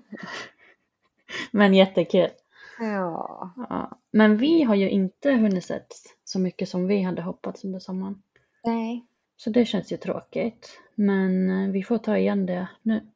Men 1.52 1.74
jättekul. 1.74 2.30
Ja. 2.80 3.52
Ja. 3.70 3.98
Men 4.12 4.38
vi 4.38 4.64
har 4.64 4.76
ju 4.76 4.90
inte 4.90 5.32
hunnit 5.32 5.66
sett 5.66 5.94
så 6.24 6.40
mycket 6.40 6.70
som 6.70 6.88
vi 6.88 7.02
hade 7.02 7.22
hoppats 7.22 7.64
under 7.66 7.80
sommaren. 7.80 8.22
Nej, 8.64 9.06
Så 9.38 9.50
det 9.50 9.66
känns 9.66 9.92
ju 9.92 9.98
tråkigt. 9.98 10.80
Men 10.96 11.50
eh, 11.50 11.72
vi 11.72 11.84
får 11.84 11.98
ta 11.98 12.18
igen 12.18 12.46
det 12.46 12.68
nu. 12.82 13.08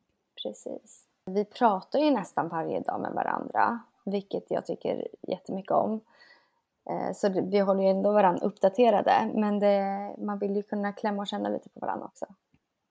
precis. 0.44 1.06
Vi 1.26 1.46
pratar 1.46 2.00
ju 2.00 2.12
nästan 2.12 2.48
varje 2.50 2.80
dag 2.80 3.02
med 3.02 3.12
varandra, 3.14 3.80
vilket 4.06 4.52
jag 4.52 4.66
tycker 4.66 5.08
jättemycket 5.28 5.72
om. 5.72 6.02
Eh, 6.90 7.14
Så 7.14 7.30
vi 7.30 7.60
håller 7.60 7.84
ju 7.84 7.90
ändå 7.90 8.12
varandra 8.12 8.46
uppdaterade, 8.46 9.32
men 9.34 9.60
det, 9.60 10.16
man 10.18 10.40
vill 10.40 10.56
ju 10.56 10.64
kunna 10.64 10.94
klämma 10.94 11.22
och 11.22 11.28
känna 11.28 11.50
lite 11.50 11.70
på 11.70 11.80
varandra 11.80 12.06
också. 12.06 12.26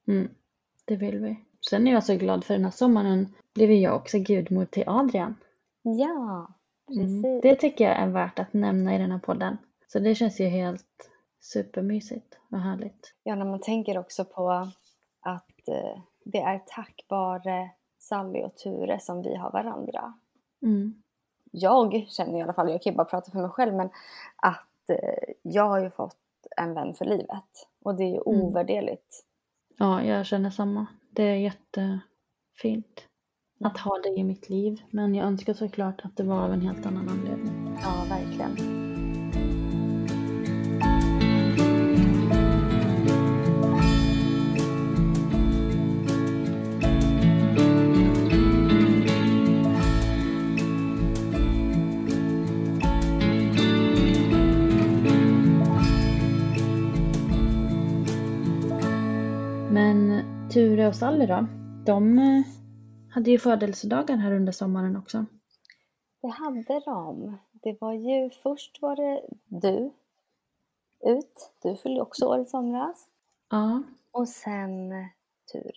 Mm, 0.08 0.28
det 0.84 0.96
vill 0.96 1.18
vi. 1.18 1.36
Sen 1.70 1.86
är 1.88 1.92
jag 1.92 2.04
så 2.04 2.14
glad 2.14 2.44
för 2.44 2.54
den 2.54 2.64
här 2.64 2.70
sommaren 2.70 3.34
blev 3.54 3.70
jag 3.72 3.96
också 3.96 4.18
gudmor 4.18 4.64
till 4.64 4.84
Adrian. 4.86 5.34
Ja, 5.82 6.48
precis. 6.86 7.24
Mm, 7.24 7.40
det 7.40 7.54
tycker 7.54 7.84
jag 7.84 7.96
är 7.96 8.06
värt 8.08 8.38
att 8.38 8.52
nämna 8.52 8.94
i 8.94 8.98
den 8.98 9.10
här 9.12 9.18
podden. 9.18 9.58
Så 9.86 9.98
det 9.98 10.14
känns 10.14 10.40
ju 10.40 10.44
helt 10.44 11.10
supermysigt 11.40 12.38
och 12.50 12.58
härligt. 12.58 13.14
Ja, 13.22 13.34
när 13.34 13.44
man 13.44 13.60
tänker 13.60 13.98
också 13.98 14.24
på 14.24 14.50
att 15.20 15.68
eh, 15.68 16.00
det 16.24 16.40
är 16.40 16.62
tack 16.66 17.04
vare 17.08 17.70
Sally 17.98 18.42
och 18.42 18.56
Ture 18.56 18.98
som 19.00 19.22
vi 19.22 19.36
har 19.36 19.50
varandra. 19.50 20.14
Mm, 20.62 21.02
jag 21.54 22.06
känner 22.08 22.38
i 22.38 22.42
alla 22.42 22.52
fall, 22.52 22.70
jag 22.70 22.82
kan 22.82 22.92
ju 22.92 22.96
bara 22.96 23.04
prata 23.04 23.30
för 23.30 23.38
mig 23.38 23.50
själv, 23.50 23.74
men 23.74 23.90
att 24.36 24.90
eh, 24.90 25.34
jag 25.42 25.68
har 25.68 25.80
ju 25.80 25.90
fått 25.90 26.16
en 26.56 26.74
vän 26.74 26.94
för 26.94 27.04
livet. 27.04 27.68
Och 27.84 27.94
det 27.94 28.02
är 28.04 28.08
ju 28.08 28.20
Mm. 28.26 28.40
ovärderligt. 28.42 29.24
ja, 29.78 30.02
jag 30.02 30.26
känner 30.26 30.50
samma. 30.50 30.86
Det 31.10 31.22
är 31.22 31.36
jättefint 31.36 33.08
att 33.64 33.78
ha 33.78 33.98
dig 33.98 34.18
i 34.18 34.24
mitt 34.24 34.48
liv. 34.50 34.82
Men 34.90 35.14
jag 35.14 35.26
önskar 35.26 35.54
såklart 35.54 36.00
att 36.04 36.16
det 36.16 36.22
var 36.22 36.42
av 36.44 36.52
en 36.52 36.60
helt 36.60 36.86
annan 36.86 37.08
anledning. 37.08 37.78
Ja, 37.82 38.04
verkligen. 38.08 38.93
Men 60.54 60.86
och 60.86 60.96
Sally 60.96 61.26
då? 61.26 61.46
De 61.86 62.18
eh, 62.18 62.42
hade 63.10 63.30
ju 63.30 63.38
födelsedagar 63.38 64.16
här 64.16 64.32
under 64.32 64.52
sommaren 64.52 64.96
också. 64.96 65.26
Det 66.22 66.28
hade 66.28 66.80
de. 66.84 67.38
Det 67.52 67.76
var 67.80 67.92
ju, 67.92 68.30
först 68.42 68.82
var 68.82 68.96
det 68.96 69.22
du 69.46 69.90
ut. 71.00 71.50
Du 71.62 71.76
fyllde 71.76 72.00
också 72.00 72.26
år 72.26 72.40
i 72.40 72.46
somras. 72.46 73.06
Ja. 73.50 73.82
Och 74.10 74.28
sen 74.28 74.90
Ture. 75.52 75.72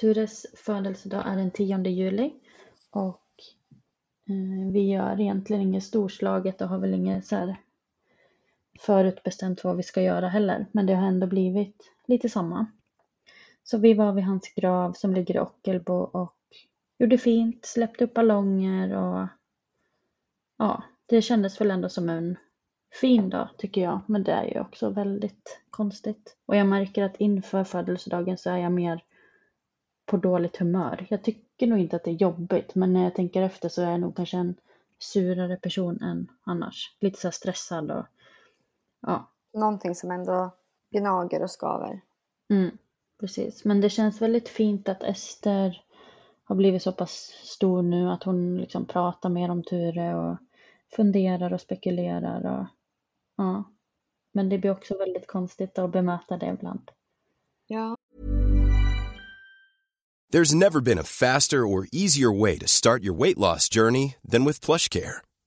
Tures 0.00 0.46
födelsedag 0.54 1.22
är 1.26 1.36
den 1.36 1.50
10 1.50 1.78
juli 1.78 2.34
och 2.90 3.30
eh, 4.28 4.72
vi 4.72 4.90
gör 4.90 5.20
egentligen 5.20 5.62
inget 5.62 5.84
storslaget 5.84 6.60
och 6.60 6.68
har 6.68 6.78
väl 6.78 6.94
inget 6.94 7.26
så 7.26 7.36
här 7.36 7.56
förutbestämt 8.80 9.64
vad 9.64 9.76
vi 9.76 9.82
ska 9.82 10.02
göra 10.02 10.28
heller. 10.28 10.66
Men 10.72 10.86
det 10.86 10.94
har 10.94 11.06
ändå 11.06 11.26
blivit 11.26 11.92
lite 12.06 12.28
samma. 12.28 12.66
Så 13.68 13.78
vi 13.78 13.94
var 13.94 14.12
vid 14.12 14.24
hans 14.24 14.54
grav 14.54 14.92
som 14.92 15.14
ligger 15.14 15.34
i 15.34 15.38
Ockelbo 15.38 15.94
och 15.94 16.34
gjorde 16.98 17.18
fint, 17.18 17.64
släppte 17.64 18.04
upp 18.04 18.14
ballonger 18.14 18.96
och 18.96 19.28
ja, 20.58 20.82
det 21.06 21.22
kändes 21.22 21.60
väl 21.60 21.70
ändå 21.70 21.88
som 21.88 22.08
en 22.08 22.36
fin 23.00 23.30
dag 23.30 23.48
tycker 23.58 23.80
jag. 23.80 24.00
Men 24.06 24.22
det 24.22 24.32
är 24.32 24.44
ju 24.44 24.60
också 24.60 24.90
väldigt 24.90 25.60
konstigt. 25.70 26.36
Och 26.46 26.56
jag 26.56 26.66
märker 26.66 27.02
att 27.02 27.16
inför 27.16 27.64
födelsedagen 27.64 28.38
så 28.38 28.50
är 28.50 28.56
jag 28.56 28.72
mer 28.72 29.04
på 30.06 30.16
dåligt 30.16 30.56
humör. 30.56 31.06
Jag 31.10 31.22
tycker 31.24 31.66
nog 31.66 31.78
inte 31.78 31.96
att 31.96 32.04
det 32.04 32.10
är 32.10 32.14
jobbigt, 32.14 32.74
men 32.74 32.92
när 32.92 33.04
jag 33.04 33.14
tänker 33.14 33.42
efter 33.42 33.68
så 33.68 33.82
är 33.82 33.90
jag 33.90 34.00
nog 34.00 34.16
kanske 34.16 34.36
en 34.36 34.54
surare 34.98 35.56
person 35.56 36.02
än 36.02 36.28
annars. 36.44 36.96
Lite 37.00 37.20
så 37.20 37.30
stressad 37.30 37.90
och 37.90 38.06
ja. 39.00 39.30
Någonting 39.52 39.94
som 39.94 40.10
ändå 40.10 40.50
gnager 40.90 41.42
och 41.42 41.50
skaver. 41.50 42.00
Mm, 42.50 42.78
precis, 43.20 43.64
men 43.64 43.80
det 43.80 43.90
känns 43.90 44.22
väldigt 44.22 44.48
fint 44.48 44.88
att 44.88 45.02
Ester 45.02 45.82
har 46.44 46.56
blivit 46.56 46.82
så 46.82 46.92
pass 46.92 47.32
stor 47.42 47.82
nu 47.82 48.10
att 48.10 48.22
hon 48.22 48.56
liksom 48.56 48.86
pratar 48.86 49.28
mer 49.28 49.50
om 49.50 49.62
Ture 49.62 50.14
och 50.14 50.36
funderar 50.96 51.52
och 51.52 51.60
spekulerar 51.60 52.60
och 52.60 52.66
ja. 53.36 53.64
Men 54.32 54.48
det 54.48 54.58
blir 54.58 54.70
också 54.70 54.98
väldigt 54.98 55.26
konstigt 55.26 55.78
att 55.78 55.92
bemöta 55.92 56.36
det 56.36 56.46
ibland. 56.46 56.90
Ja. 57.66 57.96
There's 60.32 60.54
never 60.54 60.80
been 60.80 60.98
a 60.98 61.04
faster 61.04 61.58
or 61.58 61.86
easier 61.92 62.40
way 62.40 62.58
to 62.58 62.66
start 62.66 63.02
your 63.02 63.14
weight 63.14 63.38
loss 63.38 63.68
journey 63.68 64.16
than 64.30 64.44
with 64.44 64.60
PlushCare. 64.60 65.25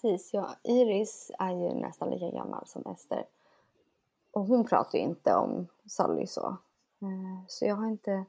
Precis, 0.00 0.34
ja. 0.34 0.54
Iris 0.62 1.30
är 1.38 1.50
ju 1.50 1.74
nästan 1.74 2.10
lika 2.10 2.30
gammal 2.30 2.66
som 2.66 2.86
Ester. 2.86 3.24
Och 4.32 4.46
hon 4.46 4.64
pratar 4.64 4.98
ju 4.98 5.04
inte 5.04 5.34
om 5.34 5.66
Sally 5.86 6.26
så. 6.26 6.46
Eh, 7.02 7.44
så 7.46 7.64
jag 7.64 7.76
har 7.76 7.86
inte 7.86 8.24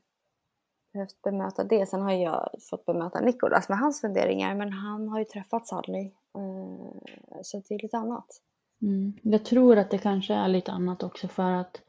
behövt 0.93 1.21
bemöta 1.21 1.63
det. 1.63 1.85
Sen 1.85 2.01
har 2.01 2.11
jag 2.11 2.49
fått 2.69 2.85
bemöta 2.85 3.19
Nikolas 3.19 3.69
med 3.69 3.77
hans 3.77 4.01
funderingar. 4.01 4.55
Men 4.55 4.73
han 4.73 5.07
har 5.07 5.19
ju 5.19 5.25
träffat 5.25 5.67
Sally. 5.67 6.11
Eh, 6.35 7.41
så 7.43 7.61
det 7.67 7.75
är 7.75 7.79
lite 7.79 7.97
annat. 7.97 8.41
Mm. 8.81 9.13
Jag 9.21 9.45
tror 9.45 9.77
att 9.77 9.89
det 9.89 9.97
kanske 9.97 10.33
är 10.33 10.47
lite 10.47 10.71
annat 10.71 11.03
också 11.03 11.27
för 11.27 11.51
att 11.51 11.81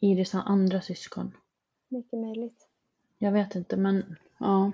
Iris 0.00 0.32
har 0.32 0.42
andra 0.42 0.80
syskon. 0.80 1.36
Mycket 1.88 2.18
möjligt. 2.18 2.68
Jag 3.18 3.32
vet 3.32 3.54
inte 3.54 3.76
men 3.76 4.16
ja. 4.38 4.72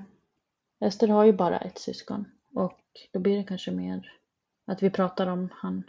Ester 0.81 1.09
har 1.09 1.25
ju 1.25 1.33
bara 1.33 1.59
ett 1.59 1.79
syskon 1.79 2.25
och 2.57 2.81
då 3.13 3.21
blir 3.21 3.37
det 3.37 3.45
kanske 3.45 3.71
mer 3.71 4.13
att 4.65 4.83
vi 4.83 4.91
pratar 4.91 5.27
om 5.27 5.49
han. 5.53 5.83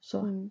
Så. 0.00 0.20
Mm. 0.20 0.50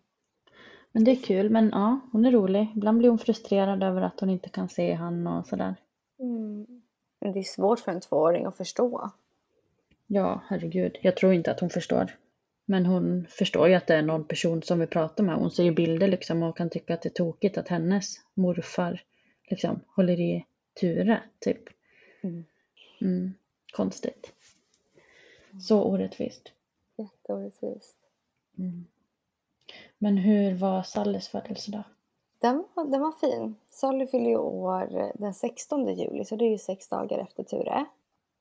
Men 0.92 1.04
det 1.04 1.12
är 1.12 1.16
kul, 1.16 1.50
men 1.50 1.70
ja, 1.70 2.00
hon 2.12 2.26
är 2.26 2.32
rolig. 2.32 2.68
Ibland 2.76 2.98
blir 2.98 3.10
hon 3.10 3.20
frustrerad 3.20 3.84
över 3.84 4.02
att 4.02 4.20
hon 4.20 4.30
inte 4.30 4.50
kan 4.50 4.70
se 4.70 4.94
han 4.94 5.28
och 5.28 5.48
sådär. 5.48 5.76
Mm. 6.20 6.82
Men 7.20 7.32
det 7.32 7.40
är 7.40 7.44
svårt 7.44 7.80
för 7.80 7.92
en 7.92 8.02
tvååring 8.02 8.46
att 8.46 8.58
förstå. 8.58 9.12
Ja, 10.08 10.42
herregud. 10.48 10.98
Jag 11.02 11.18
tror 11.18 11.34
inte 11.34 11.52
att 11.52 11.60
hon 11.60 11.70
förstår. 11.70 12.12
Men 12.66 12.86
hon 12.86 13.26
förstår 13.30 13.68
ju 13.68 13.76
att 13.76 13.88
det 13.88 13.96
är 13.96 14.02
någon 14.02 14.24
person 14.24 14.62
som 14.62 14.80
vi 14.80 14.88
pratar 14.88 15.24
med. 15.24 15.36
Hon 15.36 15.52
ser 15.52 15.64
ju 15.64 15.72
bilder 15.72 16.08
liksom 16.08 16.44
och 16.44 16.58
kan 16.58 16.70
tycka 16.70 16.94
att 16.94 17.02
det 17.02 17.10
är 17.10 17.24
tokigt 17.24 17.58
att 17.58 17.68
hennes 17.68 18.16
morfar 18.34 19.02
liksom 19.50 19.80
håller 19.96 20.20
i 20.20 20.46
Ture, 20.80 21.22
typ. 21.40 21.62
Mm. 22.24 22.46
Mm, 23.02 23.34
konstigt. 23.74 24.33
Så 25.62 25.84
orättvist. 25.84 26.52
Jätteorättvist. 26.98 27.98
Mm. 28.58 28.86
Men 29.98 30.18
hur 30.18 30.56
var 30.56 30.84
Salles 30.84 31.28
födelsedag? 31.28 31.84
Den, 32.40 32.64
var- 32.74 32.86
den 32.86 33.02
var 33.02 33.12
fin. 33.12 33.56
Sally 33.70 34.08
fyller 34.08 34.30
ju 34.30 34.38
år 34.38 35.12
den 35.16 35.34
16 35.34 35.96
juli 35.96 36.26
så 36.26 36.36
det 36.36 36.46
är 36.46 36.50
ju 36.50 36.58
sex 36.58 36.88
dagar 36.90 37.18
efter 37.20 37.44
Ture. 37.44 37.86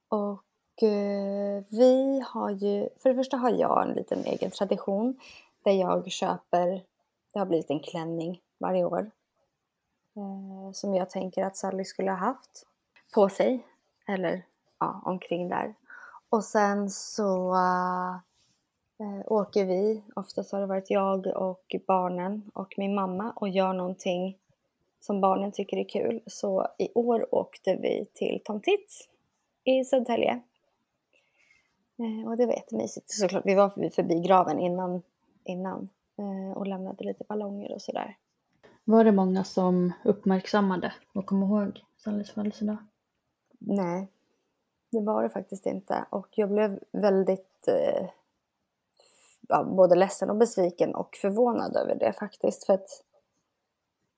Och 0.08 0.82
eh, 0.82 1.64
vi 1.68 2.22
har 2.26 2.50
ju, 2.50 2.88
för 2.98 3.08
det 3.10 3.14
första 3.16 3.36
har 3.36 3.50
jag 3.50 3.88
en 3.88 3.94
liten 3.94 4.24
egen 4.24 4.50
tradition 4.50 5.20
där 5.62 5.72
jag 5.72 6.10
köper, 6.10 6.84
det 7.32 7.38
har 7.38 7.46
blivit 7.46 7.70
en 7.70 7.80
klänning 7.80 8.40
varje 8.58 8.84
år. 8.84 9.10
Eh, 10.16 10.72
som 10.72 10.94
jag 10.94 11.10
tänker 11.10 11.44
att 11.44 11.56
Sally 11.56 11.84
skulle 11.84 12.10
ha 12.10 12.18
haft 12.18 12.66
på 13.14 13.28
sig. 13.28 13.66
Eller 14.08 14.42
ja, 14.78 15.02
omkring 15.04 15.48
där. 15.48 15.74
Och 16.32 16.44
sen 16.44 16.90
så 16.90 17.54
eh, 19.00 19.22
åker 19.26 19.64
vi, 19.64 20.02
oftast 20.16 20.52
har 20.52 20.60
det 20.60 20.66
varit 20.66 20.90
jag 20.90 21.26
och 21.26 21.76
barnen 21.86 22.50
och 22.54 22.74
min 22.76 22.94
mamma 22.94 23.32
och 23.36 23.48
gör 23.48 23.72
någonting 23.72 24.38
som 25.00 25.20
barnen 25.20 25.52
tycker 25.52 25.76
är 25.76 25.88
kul. 25.88 26.20
Så 26.26 26.66
i 26.78 26.88
år 26.94 27.34
åkte 27.34 27.76
vi 27.76 28.06
till 28.12 28.40
Tom 28.44 28.60
Tits 28.60 29.08
i 29.64 29.84
Södertälje. 29.84 30.40
Eh, 31.98 32.28
och 32.28 32.36
det 32.36 32.46
var 32.46 32.52
jättemysigt 32.52 33.10
såklart. 33.10 33.46
Vi 33.46 33.54
var 33.54 33.90
förbi 33.90 34.20
graven 34.20 34.58
innan, 34.58 35.02
innan 35.44 35.88
eh, 36.18 36.56
och 36.56 36.66
lämnade 36.66 37.04
lite 37.04 37.24
ballonger 37.28 37.72
och 37.72 37.82
sådär. 37.82 38.16
Var 38.84 39.04
det 39.04 39.12
många 39.12 39.44
som 39.44 39.92
uppmärksammade 40.04 40.92
och 41.14 41.26
kom 41.26 41.42
ihåg 41.42 41.84
Salles 41.96 42.30
födelsedag? 42.30 42.76
Nej, 43.58 44.08
det 44.92 45.00
var 45.00 45.22
det 45.22 45.30
faktiskt 45.30 45.66
inte. 45.66 46.04
Och 46.10 46.28
jag 46.30 46.50
blev 46.50 46.80
väldigt 46.90 47.68
eh, 47.68 48.08
ja, 49.48 49.64
både 49.64 49.94
ledsen 49.94 50.30
och 50.30 50.36
besviken 50.36 50.94
och 50.94 51.16
förvånad 51.16 51.76
över 51.76 51.94
det 51.94 52.12
faktiskt. 52.12 52.64
För 52.64 52.72
att 52.74 53.04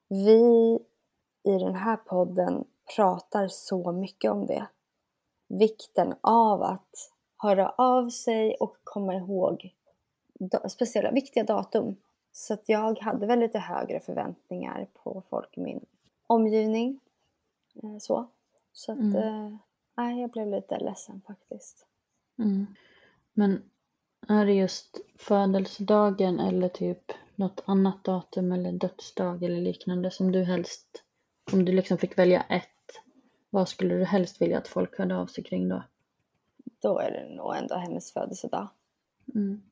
vi 0.09 0.79
i 1.43 1.59
den 1.59 1.75
här 1.75 1.97
podden 1.97 2.65
pratar 2.97 3.49
så 3.49 3.93
mycket 3.93 4.31
om 4.31 4.47
det. 4.47 4.67
Vikten 5.49 6.15
av 6.21 6.63
att 6.63 7.11
höra 7.37 7.69
av 7.71 8.09
sig 8.09 8.55
och 8.55 8.77
komma 8.85 9.15
ihåg 9.15 9.75
speciella, 10.69 11.11
viktiga 11.11 11.45
datum. 11.45 11.97
Så 12.33 12.55
att 12.55 12.69
jag 12.69 12.99
hade 12.99 13.27
väl 13.27 13.39
lite 13.39 13.59
högre 13.59 14.01
förväntningar 14.01 14.87
på 14.95 15.23
folk 15.31 15.59
i 15.59 15.61
min 15.61 15.87
omgivning. 16.27 17.01
Eh, 17.83 17.99
Så, 17.99 18.27
så 18.73 18.93
att, 18.93 18.99
Mm. 18.99 19.59
Nej, 19.97 20.21
jag 20.21 20.31
blev 20.31 20.49
lite 20.49 20.79
ledsen 20.79 21.21
faktiskt. 21.27 21.87
Mm. 22.39 22.67
Men 23.33 23.71
är 24.29 24.47
det 24.47 24.53
just 24.53 25.01
födelsedagen 25.19 26.41
eller 26.41 26.69
typ 26.69 27.13
något 27.35 27.63
annat 27.67 28.05
datum 28.05 28.53
eller 28.53 28.73
dödsdag 28.73 29.43
eller 29.43 29.61
liknande 29.61 30.11
som 30.11 30.33
du 30.33 30.45
helst, 30.45 31.03
om 31.53 31.65
du 31.65 31.73
liksom 31.73 31.99
fick 31.99 32.19
välja 32.19 32.43
ett, 32.43 33.03
vad 33.51 33.69
skulle 33.69 33.95
du 33.95 34.05
helst 34.05 34.43
vilja 34.43 34.59
att 34.59 34.69
folk 34.69 34.99
hörde 34.99 35.17
av 35.17 35.27
sig 35.27 35.45
kring 35.45 35.69
då? 35.69 35.83
Då 36.81 36.99
är 36.99 37.11
det 37.11 37.35
nog 37.35 37.57
ändå 37.57 37.75
hennes 37.75 38.13
födelsedag. 38.13 38.69
Mm. 39.35 39.63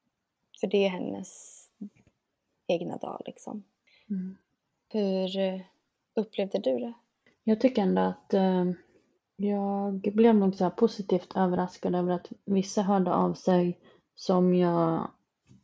För 0.60 0.66
det 0.66 0.86
är 0.86 0.88
hennes 0.88 1.62
egna 2.66 2.96
dag 2.96 3.22
liksom. 3.26 3.64
Mm. 4.10 4.36
Hur 4.88 5.38
eh, 5.38 5.60
upplevde 6.14 6.58
du 6.58 6.78
det? 6.78 6.92
Jag 7.44 7.60
tycker 7.60 7.82
ändå 7.82 8.02
att 8.02 8.34
eh, 8.34 8.64
jag 9.44 10.00
blev 10.14 10.34
nog 10.34 10.54
så 10.54 10.70
positivt 10.70 11.36
överraskad 11.36 11.94
över 11.94 12.12
att 12.12 12.32
vissa 12.44 12.82
hörde 12.82 13.12
av 13.14 13.34
sig 13.34 13.78
som 14.14 14.54
jag 14.54 15.10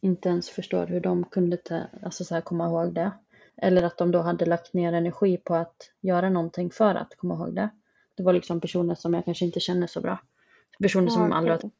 inte 0.00 0.28
ens 0.28 0.50
förstår 0.50 0.86
hur 0.86 1.00
de 1.00 1.24
kunde 1.24 1.56
ta, 1.56 1.80
alltså 2.02 2.24
så 2.24 2.34
här, 2.34 2.40
komma 2.40 2.66
ihåg 2.66 2.94
det. 2.94 3.12
Eller 3.56 3.82
att 3.82 3.98
de 3.98 4.10
då 4.10 4.20
hade 4.20 4.46
lagt 4.46 4.74
ner 4.74 4.92
energi 4.92 5.36
på 5.36 5.54
att 5.54 5.90
göra 6.00 6.30
någonting 6.30 6.70
för 6.70 6.94
att 6.94 7.16
komma 7.16 7.34
ihåg 7.34 7.54
det. 7.54 7.68
Det 8.16 8.22
var 8.22 8.32
liksom 8.32 8.60
personer 8.60 8.94
som 8.94 9.14
jag 9.14 9.24
kanske 9.24 9.44
inte 9.44 9.60
känner 9.60 9.86
så 9.86 10.00
bra. 10.00 10.20
Personer 10.82 11.08
som 11.08 11.30
Ja, 11.30 11.36
aldrig 11.36 11.52
har 11.54 11.70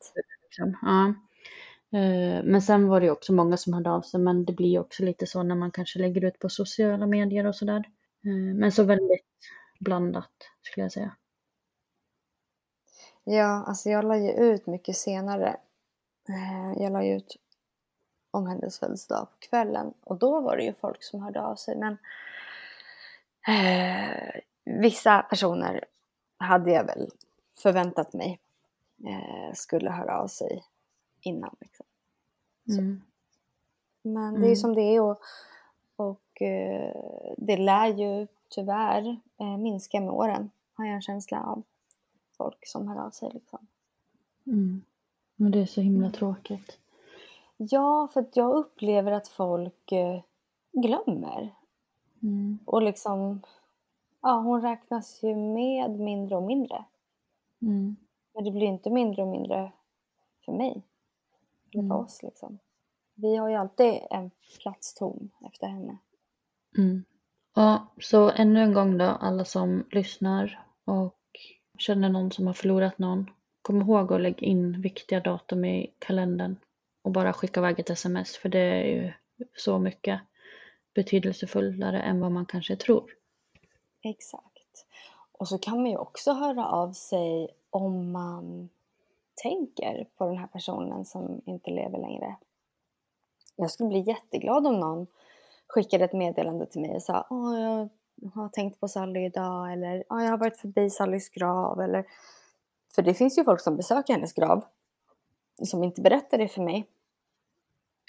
liksom. 0.42 0.76
ja. 0.82 1.14
Eh, 1.98 2.44
Men 2.44 2.62
sen 2.62 2.88
var 2.88 3.00
det 3.00 3.10
också 3.10 3.32
många 3.32 3.56
som 3.56 3.72
hörde 3.72 3.90
av 3.90 4.02
sig 4.02 4.20
men 4.20 4.44
det 4.44 4.52
blir 4.52 4.78
också 4.80 5.04
lite 5.04 5.26
så 5.26 5.42
när 5.42 5.54
man 5.54 5.70
kanske 5.70 5.98
lägger 5.98 6.24
ut 6.24 6.38
på 6.38 6.48
sociala 6.48 7.06
medier 7.06 7.46
och 7.46 7.56
sådär. 7.56 7.84
Eh, 8.24 8.54
Men 8.56 8.72
så 8.72 8.82
väldigt 8.84 9.20
blandat 9.80 10.30
skulle 10.62 10.84
jag 10.84 10.92
säga. 10.92 11.16
Ja, 13.30 13.64
alltså 13.66 13.90
jag 13.90 14.04
la 14.04 14.16
ju 14.16 14.30
ut 14.32 14.66
mycket 14.66 14.96
senare. 14.96 15.56
Eh, 16.28 16.82
Jag 16.82 16.92
la 16.92 17.04
ju 17.04 17.16
ut 17.16 17.36
om 18.30 18.46
hennes 18.46 18.78
födelsedag 18.78 19.26
på 19.30 19.36
kvällen 19.48 19.94
och 20.04 20.16
då 20.16 20.40
var 20.40 20.56
det 20.56 20.62
ju 20.62 20.72
folk 20.72 21.02
som 21.02 21.22
hörde 21.22 21.42
av 21.42 21.56
sig 21.56 21.76
men 21.76 21.92
eh, 23.48 24.40
vissa 24.64 25.22
personer 25.22 25.84
hade 26.38 26.70
jag 26.70 26.84
väl 26.84 27.10
förväntat 27.58 28.12
mig 28.12 28.40
eh, 29.06 29.52
skulle 29.54 29.90
höra 29.90 30.18
av 30.20 30.26
sig 30.26 30.64
innan. 31.20 31.56
Liksom. 31.60 31.86
Mm. 32.68 33.02
Men 34.02 34.32
det 34.32 34.36
är 34.36 34.38
Mm. 34.38 34.48
ju 34.50 34.56
som 34.56 34.74
det 34.74 34.82
är 34.82 35.00
och, 35.00 35.20
och 35.96 36.42
eh, 36.42 36.96
det 37.36 37.56
lär 37.56 37.86
ju 37.86 38.26
tyvärr 38.48 39.16
eh, 39.40 39.56
minska 39.56 40.00
med 40.00 40.10
åren 40.10 40.50
har 40.74 40.84
jag 40.84 40.94
en 40.94 41.02
känsla 41.02 41.42
av. 41.42 41.62
Folk 42.38 42.66
som 42.66 42.88
hör 42.88 42.96
av 43.06 43.10
sig 43.10 43.30
liksom. 43.34 43.66
Mm. 44.46 44.82
Men 45.36 45.52
det 45.52 45.58
är 45.60 45.66
så 45.66 45.80
himla 45.80 46.10
tråkigt. 46.10 46.78
Ja, 47.56 48.08
för 48.12 48.20
att 48.20 48.36
jag 48.36 48.56
upplever 48.56 49.12
att 49.12 49.28
folk 49.28 49.92
eh, 49.92 50.20
glömmer. 50.72 51.54
Mm. 52.22 52.58
Och 52.64 52.82
liksom, 52.82 53.40
ja 54.22 54.40
hon 54.40 54.62
räknas 54.62 55.22
ju 55.22 55.34
med 55.36 55.90
mindre 55.90 56.36
och 56.36 56.42
mindre. 56.42 56.84
Mm. 57.62 57.96
Men 58.34 58.44
det 58.44 58.50
blir 58.50 58.66
inte 58.66 58.90
mindre 58.90 59.22
och 59.22 59.28
mindre 59.28 59.72
för 60.44 60.52
mig. 60.52 60.82
Eller 61.72 61.82
för 61.82 61.94
Mm. 61.94 61.96
oss 61.96 62.22
liksom. 62.22 62.58
Vi 63.14 63.36
har 63.36 63.48
ju 63.48 63.54
alltid 63.54 63.94
en 64.10 64.30
plats 64.62 64.94
tom 64.94 65.30
efter 65.46 65.66
henne. 65.66 65.98
Mm. 66.78 67.04
Ja, 67.54 67.86
så 68.00 68.30
ännu 68.30 68.60
en 68.62 68.74
gång 68.74 68.98
då, 68.98 69.04
alla 69.04 69.44
som 69.44 69.84
lyssnar 69.90 70.64
och 70.84 71.17
känner 71.78 72.08
någon 72.08 72.32
som 72.32 72.46
har 72.46 72.54
förlorat 72.54 72.98
någon. 72.98 73.30
Kom 73.62 73.80
ihåg 73.82 74.12
att 74.12 74.20
lägga 74.20 74.46
in 74.46 74.80
viktiga 74.80 75.20
datum 75.20 75.64
i 75.64 75.92
kalendern 75.98 76.56
och 77.02 77.10
bara 77.10 77.32
skicka 77.32 77.60
iväg 77.60 77.80
ett 77.80 77.90
sms 77.90 78.36
för 78.36 78.48
det 78.48 78.58
är 78.58 78.84
ju 78.84 79.12
så 79.56 79.78
mycket 79.78 80.20
betydelsefullare 80.94 82.00
än 82.00 82.20
vad 82.20 82.32
man 82.32 82.46
kanske 82.46 82.76
tror. 82.76 83.14
Exakt. 84.02 84.86
Och 85.32 85.48
så 85.48 85.58
kan 85.58 85.82
man 85.82 85.90
ju 85.90 85.96
också 85.96 86.32
höra 86.32 86.66
av 86.66 86.92
sig 86.92 87.48
om 87.70 88.12
man 88.12 88.68
tänker 89.34 90.06
på 90.16 90.26
den 90.26 90.38
här 90.38 90.46
personen 90.46 91.04
som 91.04 91.42
inte 91.46 91.70
lever 91.70 91.98
längre. 91.98 92.36
Jag 93.56 93.70
skulle 93.70 93.88
bli 93.88 94.00
jätteglad 94.00 94.66
om 94.66 94.80
någon 94.80 95.06
skickade 95.66 96.04
ett 96.04 96.12
meddelande 96.12 96.66
till 96.66 96.80
mig 96.80 96.94
och 96.94 97.02
sa 97.02 97.26
Åh, 97.30 97.60
jag 97.60 97.88
har 98.34 98.48
tänkt 98.48 98.80
på 98.80 98.88
Sally 98.88 99.24
idag 99.24 99.72
eller 99.72 100.04
Åh, 100.10 100.24
jag 100.24 100.30
har 100.30 100.38
varit 100.38 100.56
förbi 100.56 100.90
Sallys 100.90 101.28
grav 101.28 101.80
eller 101.80 102.06
för 102.94 103.02
det 103.02 103.14
finns 103.14 103.38
ju 103.38 103.44
folk 103.44 103.60
som 103.60 103.76
besöker 103.76 104.14
hennes 104.14 104.32
grav 104.32 104.64
som 105.62 105.84
inte 105.84 106.00
berättar 106.00 106.38
det 106.38 106.48
för 106.48 106.62
mig. 106.62 106.86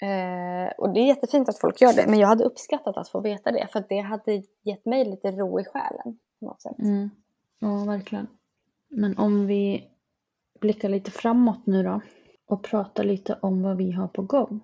Eh, 0.02 0.72
och 0.78 0.90
det 0.92 1.00
är 1.00 1.06
jättefint 1.06 1.48
att 1.48 1.58
folk 1.58 1.80
gör 1.80 1.92
det 1.92 2.06
men 2.06 2.18
jag 2.18 2.28
hade 2.28 2.44
uppskattat 2.44 2.96
att 2.96 3.08
få 3.08 3.20
veta 3.20 3.52
det 3.52 3.66
för 3.72 3.84
det 3.88 4.00
hade 4.00 4.42
gett 4.62 4.86
mig 4.86 5.04
lite 5.04 5.30
ro 5.30 5.60
i 5.60 5.64
själen 5.64 6.18
på 6.40 6.46
något 6.46 6.62
sätt. 6.62 6.78
Mm. 6.78 7.10
Ja, 7.58 7.84
verkligen. 7.84 8.26
Men 8.88 9.18
om 9.18 9.46
vi 9.46 9.88
blickar 10.60 10.88
lite 10.88 11.10
framåt 11.10 11.66
nu 11.66 11.82
då 11.82 12.00
och 12.46 12.62
pratar 12.62 13.04
lite 13.04 13.38
om 13.42 13.62
vad 13.62 13.76
vi 13.76 13.92
har 13.92 14.08
på 14.08 14.22
gång. 14.22 14.60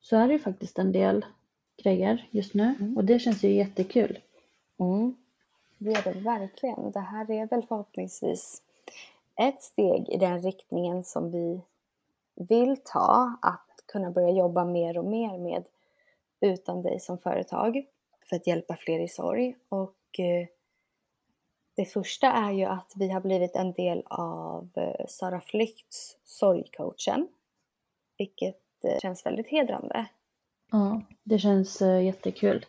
Så 0.00 0.16
är 0.16 0.26
det 0.26 0.32
ju 0.32 0.38
faktiskt 0.38 0.78
en 0.78 0.92
del 0.92 1.24
grejer 1.82 2.28
just 2.30 2.54
nu 2.54 2.74
Mm. 2.80 2.96
och 2.96 3.04
det 3.04 3.18
känns 3.18 3.42
ju 3.42 3.52
jättekul. 3.52 4.18
Mm. 4.78 5.16
Det 5.78 5.92
är 5.92 6.12
det 6.12 6.20
verkligen. 6.20 6.90
Det 6.92 7.00
här 7.00 7.30
är 7.30 7.46
väl 7.46 7.62
förhoppningsvis 7.62 8.62
ett 9.36 9.62
steg 9.62 10.08
i 10.08 10.16
den 10.16 10.42
riktningen 10.42 11.04
som 11.04 11.30
vi 11.30 11.60
vill 12.34 12.76
ta. 12.84 13.38
Att 13.42 13.84
kunna 13.86 14.10
börja 14.10 14.30
jobba 14.30 14.64
mer 14.64 14.98
och 14.98 15.04
mer 15.04 15.38
med 15.38 15.64
Utan 16.40 16.82
dig 16.82 17.00
som 17.00 17.18
företag 17.18 17.86
för 18.28 18.36
att 18.36 18.46
hjälpa 18.46 18.76
fler 18.76 19.00
i 19.00 19.08
sorg. 19.08 19.56
Och 19.68 20.20
eh, 20.20 20.46
det 21.74 21.84
första 21.84 22.32
är 22.32 22.52
ju 22.52 22.64
att 22.64 22.92
vi 22.96 23.08
har 23.08 23.20
blivit 23.20 23.56
en 23.56 23.72
del 23.72 24.02
av 24.06 24.68
eh, 24.74 25.06
Sara 25.08 25.40
Flykts 25.40 26.18
Sorgcoachen. 26.24 27.28
Vilket 28.18 28.84
eh, 28.84 28.98
känns 28.98 29.26
väldigt 29.26 29.48
hedrande. 29.48 30.06
Ja, 30.70 31.02
det 31.22 31.38
känns 31.38 31.80
jättekul. 31.80 32.66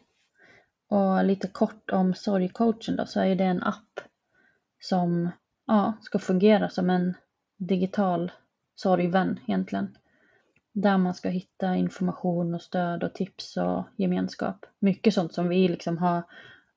Och 0.89 1.25
lite 1.25 1.47
kort 1.47 1.91
om 1.91 2.13
sorgcoachen 2.13 2.95
då, 2.95 3.05
så 3.05 3.19
är 3.19 3.35
det 3.35 3.43
en 3.43 3.63
app 3.63 3.99
som 4.79 5.29
ja, 5.67 5.93
ska 6.01 6.19
fungera 6.19 6.69
som 6.69 6.89
en 6.89 7.13
digital 7.57 8.31
sorgvän 8.75 9.39
egentligen. 9.47 9.97
Där 10.73 10.97
man 10.97 11.13
ska 11.13 11.29
hitta 11.29 11.75
information 11.75 12.55
och 12.55 12.61
stöd 12.61 13.03
och 13.03 13.13
tips 13.13 13.57
och 13.57 13.83
gemenskap. 13.95 14.65
Mycket 14.79 15.13
sånt 15.13 15.33
som 15.33 15.49
vi 15.49 15.67
liksom 15.67 15.97
har 15.97 16.23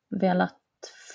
velat 0.09 0.59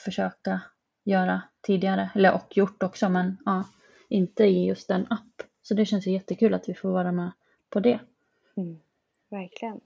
försöka 0.06 0.62
göra 1.04 1.42
tidigare, 1.62 2.10
eller 2.16 2.34
och 2.34 2.58
gjort 2.58 2.84
också, 2.84 3.10
men 3.10 3.38
ja, 3.46 3.64
inte 4.10 4.44
i 4.44 4.66
just 4.66 4.90
en 4.90 5.08
app. 5.10 5.42
Så 5.62 5.74
det 5.74 5.86
känns 5.86 6.08
ju 6.08 6.12
jättekul 6.12 6.54
att 6.54 6.70
vi 6.70 6.74
får 6.74 6.90
vara 6.90 7.12
med 7.12 7.32
på 7.70 7.80
det. 7.80 8.00
Mm, 8.58 8.80
verkligen. 9.30 9.80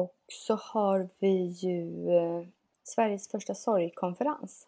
Och 0.00 0.16
så 0.28 0.54
har 0.54 1.08
vi 1.18 1.46
ju 1.46 2.08
eh, 2.10 2.46
Sveriges 2.84 3.28
första 3.28 3.54
sorgkonferens. 3.54 4.66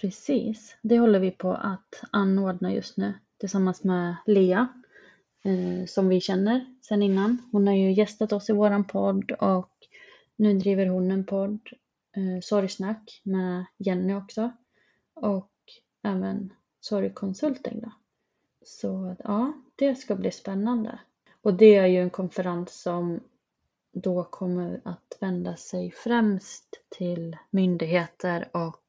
Precis, 0.00 0.76
det 0.82 0.98
håller 0.98 1.18
vi 1.18 1.30
på 1.30 1.52
att 1.52 2.02
anordna 2.10 2.72
just 2.72 2.96
nu 2.96 3.14
tillsammans 3.38 3.84
med 3.84 4.16
Lea 4.26 4.68
eh, 5.44 5.86
som 5.86 6.08
vi 6.08 6.20
känner 6.20 6.66
sedan 6.82 7.02
innan. 7.02 7.38
Hon 7.52 7.66
har 7.66 7.74
ju 7.74 7.92
gästat 7.92 8.32
oss 8.32 8.50
i 8.50 8.52
våran 8.52 8.84
podd 8.84 9.30
och 9.30 9.70
nu 10.36 10.58
driver 10.58 10.86
hon 10.86 11.10
en 11.10 11.26
podd, 11.26 11.68
eh, 12.16 12.40
Sorgsnack 12.42 13.20
med 13.22 13.64
Jenny 13.76 14.14
också 14.14 14.52
och 15.14 15.52
även 16.02 16.52
Sorgkonsulting 16.80 17.80
då. 17.80 17.92
Så 18.64 19.16
ja, 19.24 19.52
det 19.76 19.94
ska 19.94 20.16
bli 20.16 20.30
spännande. 20.30 20.98
Och 21.42 21.54
det 21.54 21.74
är 21.74 21.86
ju 21.86 22.02
en 22.02 22.10
konferens 22.10 22.82
som 22.82 23.20
då 23.92 24.24
kommer 24.24 24.80
att 24.84 25.18
vända 25.20 25.56
sig 25.56 25.90
främst 25.90 26.82
till 26.88 27.36
myndigheter 27.50 28.48
och 28.52 28.82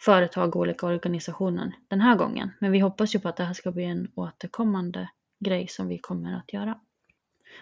företag 0.00 0.56
och 0.56 0.60
olika 0.60 0.86
organisationer 0.86 1.72
den 1.88 2.00
här 2.00 2.16
gången. 2.16 2.50
Men 2.60 2.72
vi 2.72 2.78
hoppas 2.78 3.14
ju 3.14 3.18
på 3.18 3.28
att 3.28 3.36
det 3.36 3.44
här 3.44 3.54
ska 3.54 3.72
bli 3.72 3.84
en 3.84 4.12
återkommande 4.14 5.10
grej 5.38 5.68
som 5.68 5.88
vi 5.88 5.98
kommer 5.98 6.36
att 6.36 6.52
göra. 6.52 6.80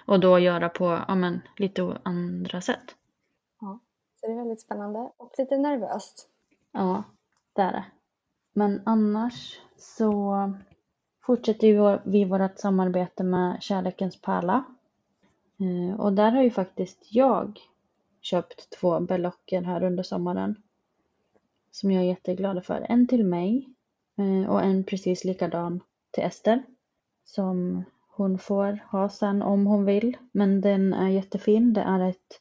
Och 0.06 0.20
då 0.20 0.38
göra 0.38 0.68
på 0.68 1.04
ja, 1.08 1.14
men, 1.14 1.40
lite 1.56 2.00
andra 2.02 2.60
sätt. 2.60 2.94
Så 4.20 4.26
det 4.26 4.32
är 4.32 4.36
väldigt 4.36 4.60
spännande 4.60 4.98
och 5.16 5.34
lite 5.38 5.56
nervöst. 5.58 6.28
Ja, 6.72 7.02
det 7.52 7.62
är 7.62 7.72
det. 7.72 7.84
Men 8.52 8.82
annars 8.86 9.60
så 9.76 10.52
fortsätter 11.22 12.00
vi 12.10 12.24
vårt 12.24 12.58
samarbete 12.58 13.24
med 13.24 13.62
Kärlekens 13.62 14.20
pärla. 14.20 14.64
Eh, 15.60 16.00
Och 16.00 16.12
där 16.12 16.30
har 16.30 16.42
ju 16.42 16.50
faktiskt 16.50 16.98
jag 17.08 17.60
köpt 18.20 18.70
två 18.70 19.00
berlocker 19.00 19.62
här 19.62 19.82
under 19.82 20.02
sommaren. 20.02 20.56
Som 21.70 21.90
jag 21.90 22.02
är 22.02 22.06
jätteglad 22.06 22.64
för. 22.64 22.86
En 22.88 23.06
till 23.06 23.24
mig 23.24 23.68
eh, 24.16 24.50
och 24.50 24.62
en 24.62 24.84
precis 24.84 25.24
likadan 25.24 25.80
till 26.10 26.24
Ester. 26.24 26.62
Som 27.24 27.84
hon 28.08 28.38
får 28.38 28.78
ha 28.90 29.08
sen 29.08 29.42
om 29.42 29.66
hon 29.66 29.84
vill. 29.84 30.16
Men 30.32 30.60
den 30.60 30.94
är 30.94 31.08
jättefin. 31.08 31.72
Det 31.72 31.80
är 31.80 32.08
ett 32.08 32.40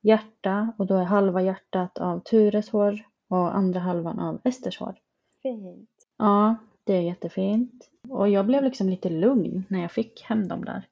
hjärta 0.00 0.72
och 0.78 0.86
då 0.86 0.94
är 0.94 1.04
halva 1.04 1.42
hjärtat 1.42 1.98
av 1.98 2.20
Tures 2.20 2.70
hår 2.70 3.06
och 3.28 3.56
andra 3.56 3.80
halvan 3.80 4.18
av 4.18 4.40
Esters 4.44 4.78
hår. 4.78 4.94
Fint. 5.42 5.90
Ja, 6.16 6.56
det 6.84 6.96
är 6.96 7.00
jättefint. 7.00 7.90
Och 8.08 8.28
jag 8.28 8.46
blev 8.46 8.64
liksom 8.64 8.88
lite 8.88 9.10
lugn 9.10 9.64
när 9.68 9.80
jag 9.80 9.92
fick 9.92 10.22
hem 10.22 10.48
dem 10.48 10.64
där. 10.64 10.86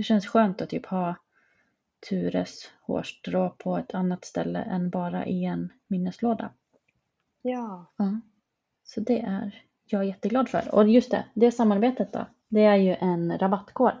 Det 0.00 0.04
känns 0.04 0.26
skönt 0.26 0.60
att 0.60 0.68
typ 0.68 0.86
ha 0.86 1.16
Tures 2.08 2.70
hårstrå 2.80 3.50
på 3.58 3.76
ett 3.78 3.94
annat 3.94 4.24
ställe 4.24 4.62
än 4.62 4.90
bara 4.90 5.26
i 5.26 5.44
en 5.44 5.72
minneslåda. 5.86 6.50
Ja. 7.42 7.86
Ja. 7.96 8.20
Så 8.84 9.00
det 9.00 9.20
är 9.20 9.64
jag 9.84 10.04
jätteglad 10.04 10.48
för. 10.48 10.74
Och 10.74 10.88
just 10.88 11.10
det, 11.10 11.24
det 11.34 11.52
samarbetet 11.52 12.12
då. 12.12 12.26
Det 12.48 12.64
är 12.64 12.76
ju 12.76 12.94
en 12.94 13.38
rabattkod 13.38 13.92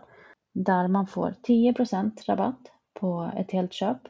där 0.52 0.88
man 0.88 1.06
får 1.06 1.34
10% 1.42 2.26
rabatt 2.26 2.72
på 2.92 3.32
ett 3.36 3.50
helt 3.50 3.72
köp 3.72 4.00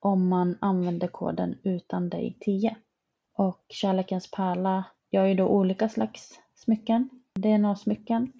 om 0.00 0.28
man 0.28 0.58
använder 0.60 1.08
koden 1.08 1.58
utan 1.62 2.08
dig 2.08 2.36
10. 2.40 2.76
Och 3.34 3.64
Kärlekens 3.68 4.30
pärla 4.30 4.84
gör 5.10 5.26
ju 5.26 5.34
då 5.34 5.48
olika 5.48 5.88
slags 5.88 6.40
smycken, 6.54 7.08
DNA-smycken. 7.34 8.32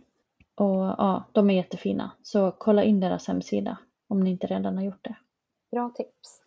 Och 0.61 0.95
ja, 0.99 1.25
de 1.33 1.51
är 1.51 1.55
jättefina. 1.55 2.11
Så 2.23 2.53
kolla 2.59 2.85
in 2.85 3.01
deras 3.01 3.29
hemsida 3.29 3.79
om 4.09 4.21
ni 4.21 4.31
inte 4.31 4.47
redan 4.47 4.77
har 4.77 4.85
gjort 4.85 5.05
det. 5.05 5.17
Bra 5.71 5.91
tips. 5.91 6.43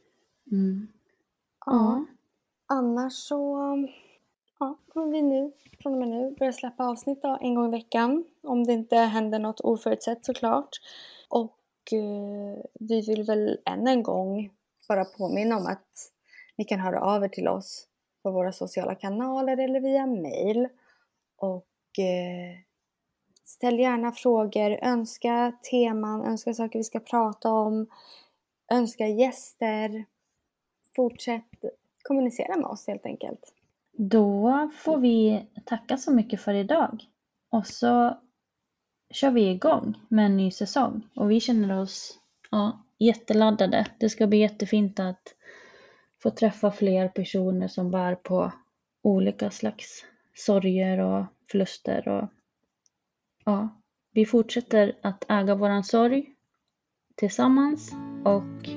Mm. 0.51 0.87
Ja. 1.65 2.05
Annars 2.67 3.13
så 3.13 3.57
ja, 4.59 4.77
kommer 4.93 5.11
vi 5.11 5.21
nu, 5.21 5.51
från 5.79 5.93
och 5.93 5.99
med 5.99 6.07
nu, 6.07 6.35
börja 6.39 6.53
släppa 6.53 6.85
avsnitt 6.85 7.21
då, 7.21 7.37
en 7.41 7.55
gång 7.55 7.67
i 7.67 7.71
veckan. 7.71 8.25
Om 8.43 8.63
det 8.63 8.73
inte 8.73 8.95
händer 8.95 9.39
något 9.39 9.59
oförutsett 9.59 10.25
såklart. 10.25 10.69
Och 11.29 11.93
eh, 11.93 12.63
vi 12.79 13.01
vill 13.01 13.23
väl 13.23 13.59
än 13.65 13.87
en 13.87 14.03
gång 14.03 14.49
bara 14.87 15.05
påminna 15.05 15.57
om 15.57 15.65
att 15.65 16.11
ni 16.55 16.65
kan 16.65 16.79
höra 16.79 17.01
av 17.01 17.23
er 17.23 17.29
till 17.29 17.47
oss 17.47 17.87
på 18.23 18.31
våra 18.31 18.51
sociala 18.51 18.95
kanaler 18.95 19.57
eller 19.57 19.79
via 19.79 20.05
mail. 20.05 20.67
Och 21.37 21.99
eh, 21.99 22.72
ställ 23.45 23.79
gärna 23.79 24.11
frågor, 24.11 24.79
önska 24.81 25.53
teman, 25.71 26.25
önska 26.25 26.53
saker 26.53 26.79
vi 26.79 26.83
ska 26.83 26.99
prata 26.99 27.51
om, 27.51 27.87
önska 28.71 29.07
gäster. 29.07 30.05
Fortsätt 30.95 31.65
kommunicera 32.03 32.57
med 32.57 32.65
oss 32.65 32.87
helt 32.87 33.05
enkelt. 33.05 33.53
Då 33.97 34.69
får 34.75 34.97
vi 34.97 35.47
tacka 35.65 35.97
så 35.97 36.13
mycket 36.13 36.41
för 36.41 36.53
idag. 36.53 37.03
Och 37.49 37.67
så 37.67 38.17
kör 39.13 39.31
vi 39.31 39.49
igång 39.49 39.99
med 40.07 40.25
en 40.25 40.37
ny 40.37 40.51
säsong. 40.51 41.09
Och 41.15 41.31
vi 41.31 41.39
känner 41.39 41.81
oss 41.81 42.19
ja, 42.51 42.85
jätteladdade. 42.99 43.87
Det 43.99 44.09
ska 44.09 44.27
bli 44.27 44.37
jättefint 44.37 44.99
att 44.99 45.35
få 46.23 46.29
träffa 46.29 46.71
fler 46.71 47.07
personer 47.07 47.67
som 47.67 47.91
bär 47.91 48.15
på 48.15 48.51
olika 49.01 49.51
slags 49.51 50.05
sorger 50.33 50.99
och 50.99 51.25
förluster. 51.51 52.07
Och, 52.07 52.29
ja, 53.45 53.69
vi 54.13 54.25
fortsätter 54.25 54.93
att 55.01 55.25
äga 55.29 55.55
våran 55.55 55.83
sorg 55.83 56.25
tillsammans 57.15 57.95
och 58.25 58.69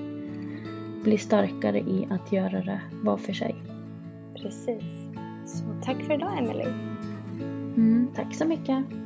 bli 1.05 1.19
starkare 1.19 1.79
i 1.79 2.09
att 2.11 2.33
göra 2.33 2.65
det 2.65 2.81
var 2.93 3.17
för 3.17 3.33
sig. 3.33 3.55
Precis. 4.37 4.85
Så 5.47 5.65
tack 5.85 6.03
för 6.03 6.15
idag 6.15 6.39
Emelie. 6.39 6.67
Mm, 7.77 8.09
tack 8.15 8.35
så 8.35 8.45
mycket. 8.45 9.06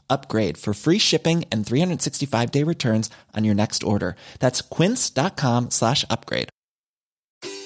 upgrade 0.11 0.57
for 0.57 0.73
free 0.73 0.99
shipping 0.99 1.45
and 1.51 1.65
365 1.65 2.51
day 2.51 2.63
returns 2.63 3.09
on 3.35 3.43
your 3.43 3.55
next 3.55 3.83
order. 3.83 4.15
That's 4.39 4.61
quince.com 4.61 5.71
slash 5.71 6.05
upgrade. 6.09 6.49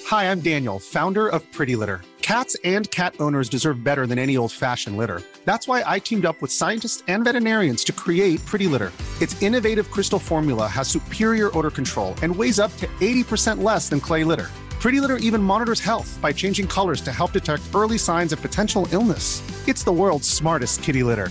Hi, 0.06 0.30
I'm 0.30 0.40
Daniel, 0.40 0.78
founder 0.78 1.26
of 1.26 1.42
Pretty 1.50 1.74
Litter. 1.74 2.00
Cats 2.22 2.56
and 2.64 2.90
cat 2.90 3.14
owners 3.20 3.48
deserve 3.48 3.84
better 3.84 4.06
than 4.06 4.18
any 4.18 4.36
old 4.36 4.52
fashioned 4.52 4.96
litter. 4.96 5.20
That's 5.44 5.66
why 5.68 5.82
I 5.86 5.98
teamed 5.98 6.26
up 6.26 6.40
with 6.42 6.50
scientists 6.52 7.02
and 7.08 7.24
veterinarians 7.24 7.82
to 7.84 7.92
create 7.92 8.44
Pretty 8.46 8.66
Litter. 8.68 8.92
Its 9.20 9.40
innovative 9.42 9.90
crystal 9.90 10.18
formula 10.18 10.68
has 10.68 10.88
superior 10.88 11.56
odor 11.56 11.70
control 11.70 12.14
and 12.22 12.34
weighs 12.34 12.58
up 12.58 12.76
to 12.76 12.86
80% 13.00 13.62
less 13.62 13.88
than 13.88 14.00
clay 14.00 14.24
litter. 14.24 14.48
Pretty 14.80 15.00
Litter 15.00 15.16
even 15.16 15.42
monitors 15.42 15.80
health 15.80 16.18
by 16.20 16.32
changing 16.32 16.68
colors 16.68 17.00
to 17.00 17.10
help 17.12 17.32
detect 17.32 17.74
early 17.74 17.98
signs 17.98 18.32
of 18.32 18.40
potential 18.42 18.86
illness. 18.92 19.42
It's 19.66 19.84
the 19.84 19.92
world's 19.92 20.28
smartest 20.28 20.82
kitty 20.82 21.02
litter. 21.02 21.30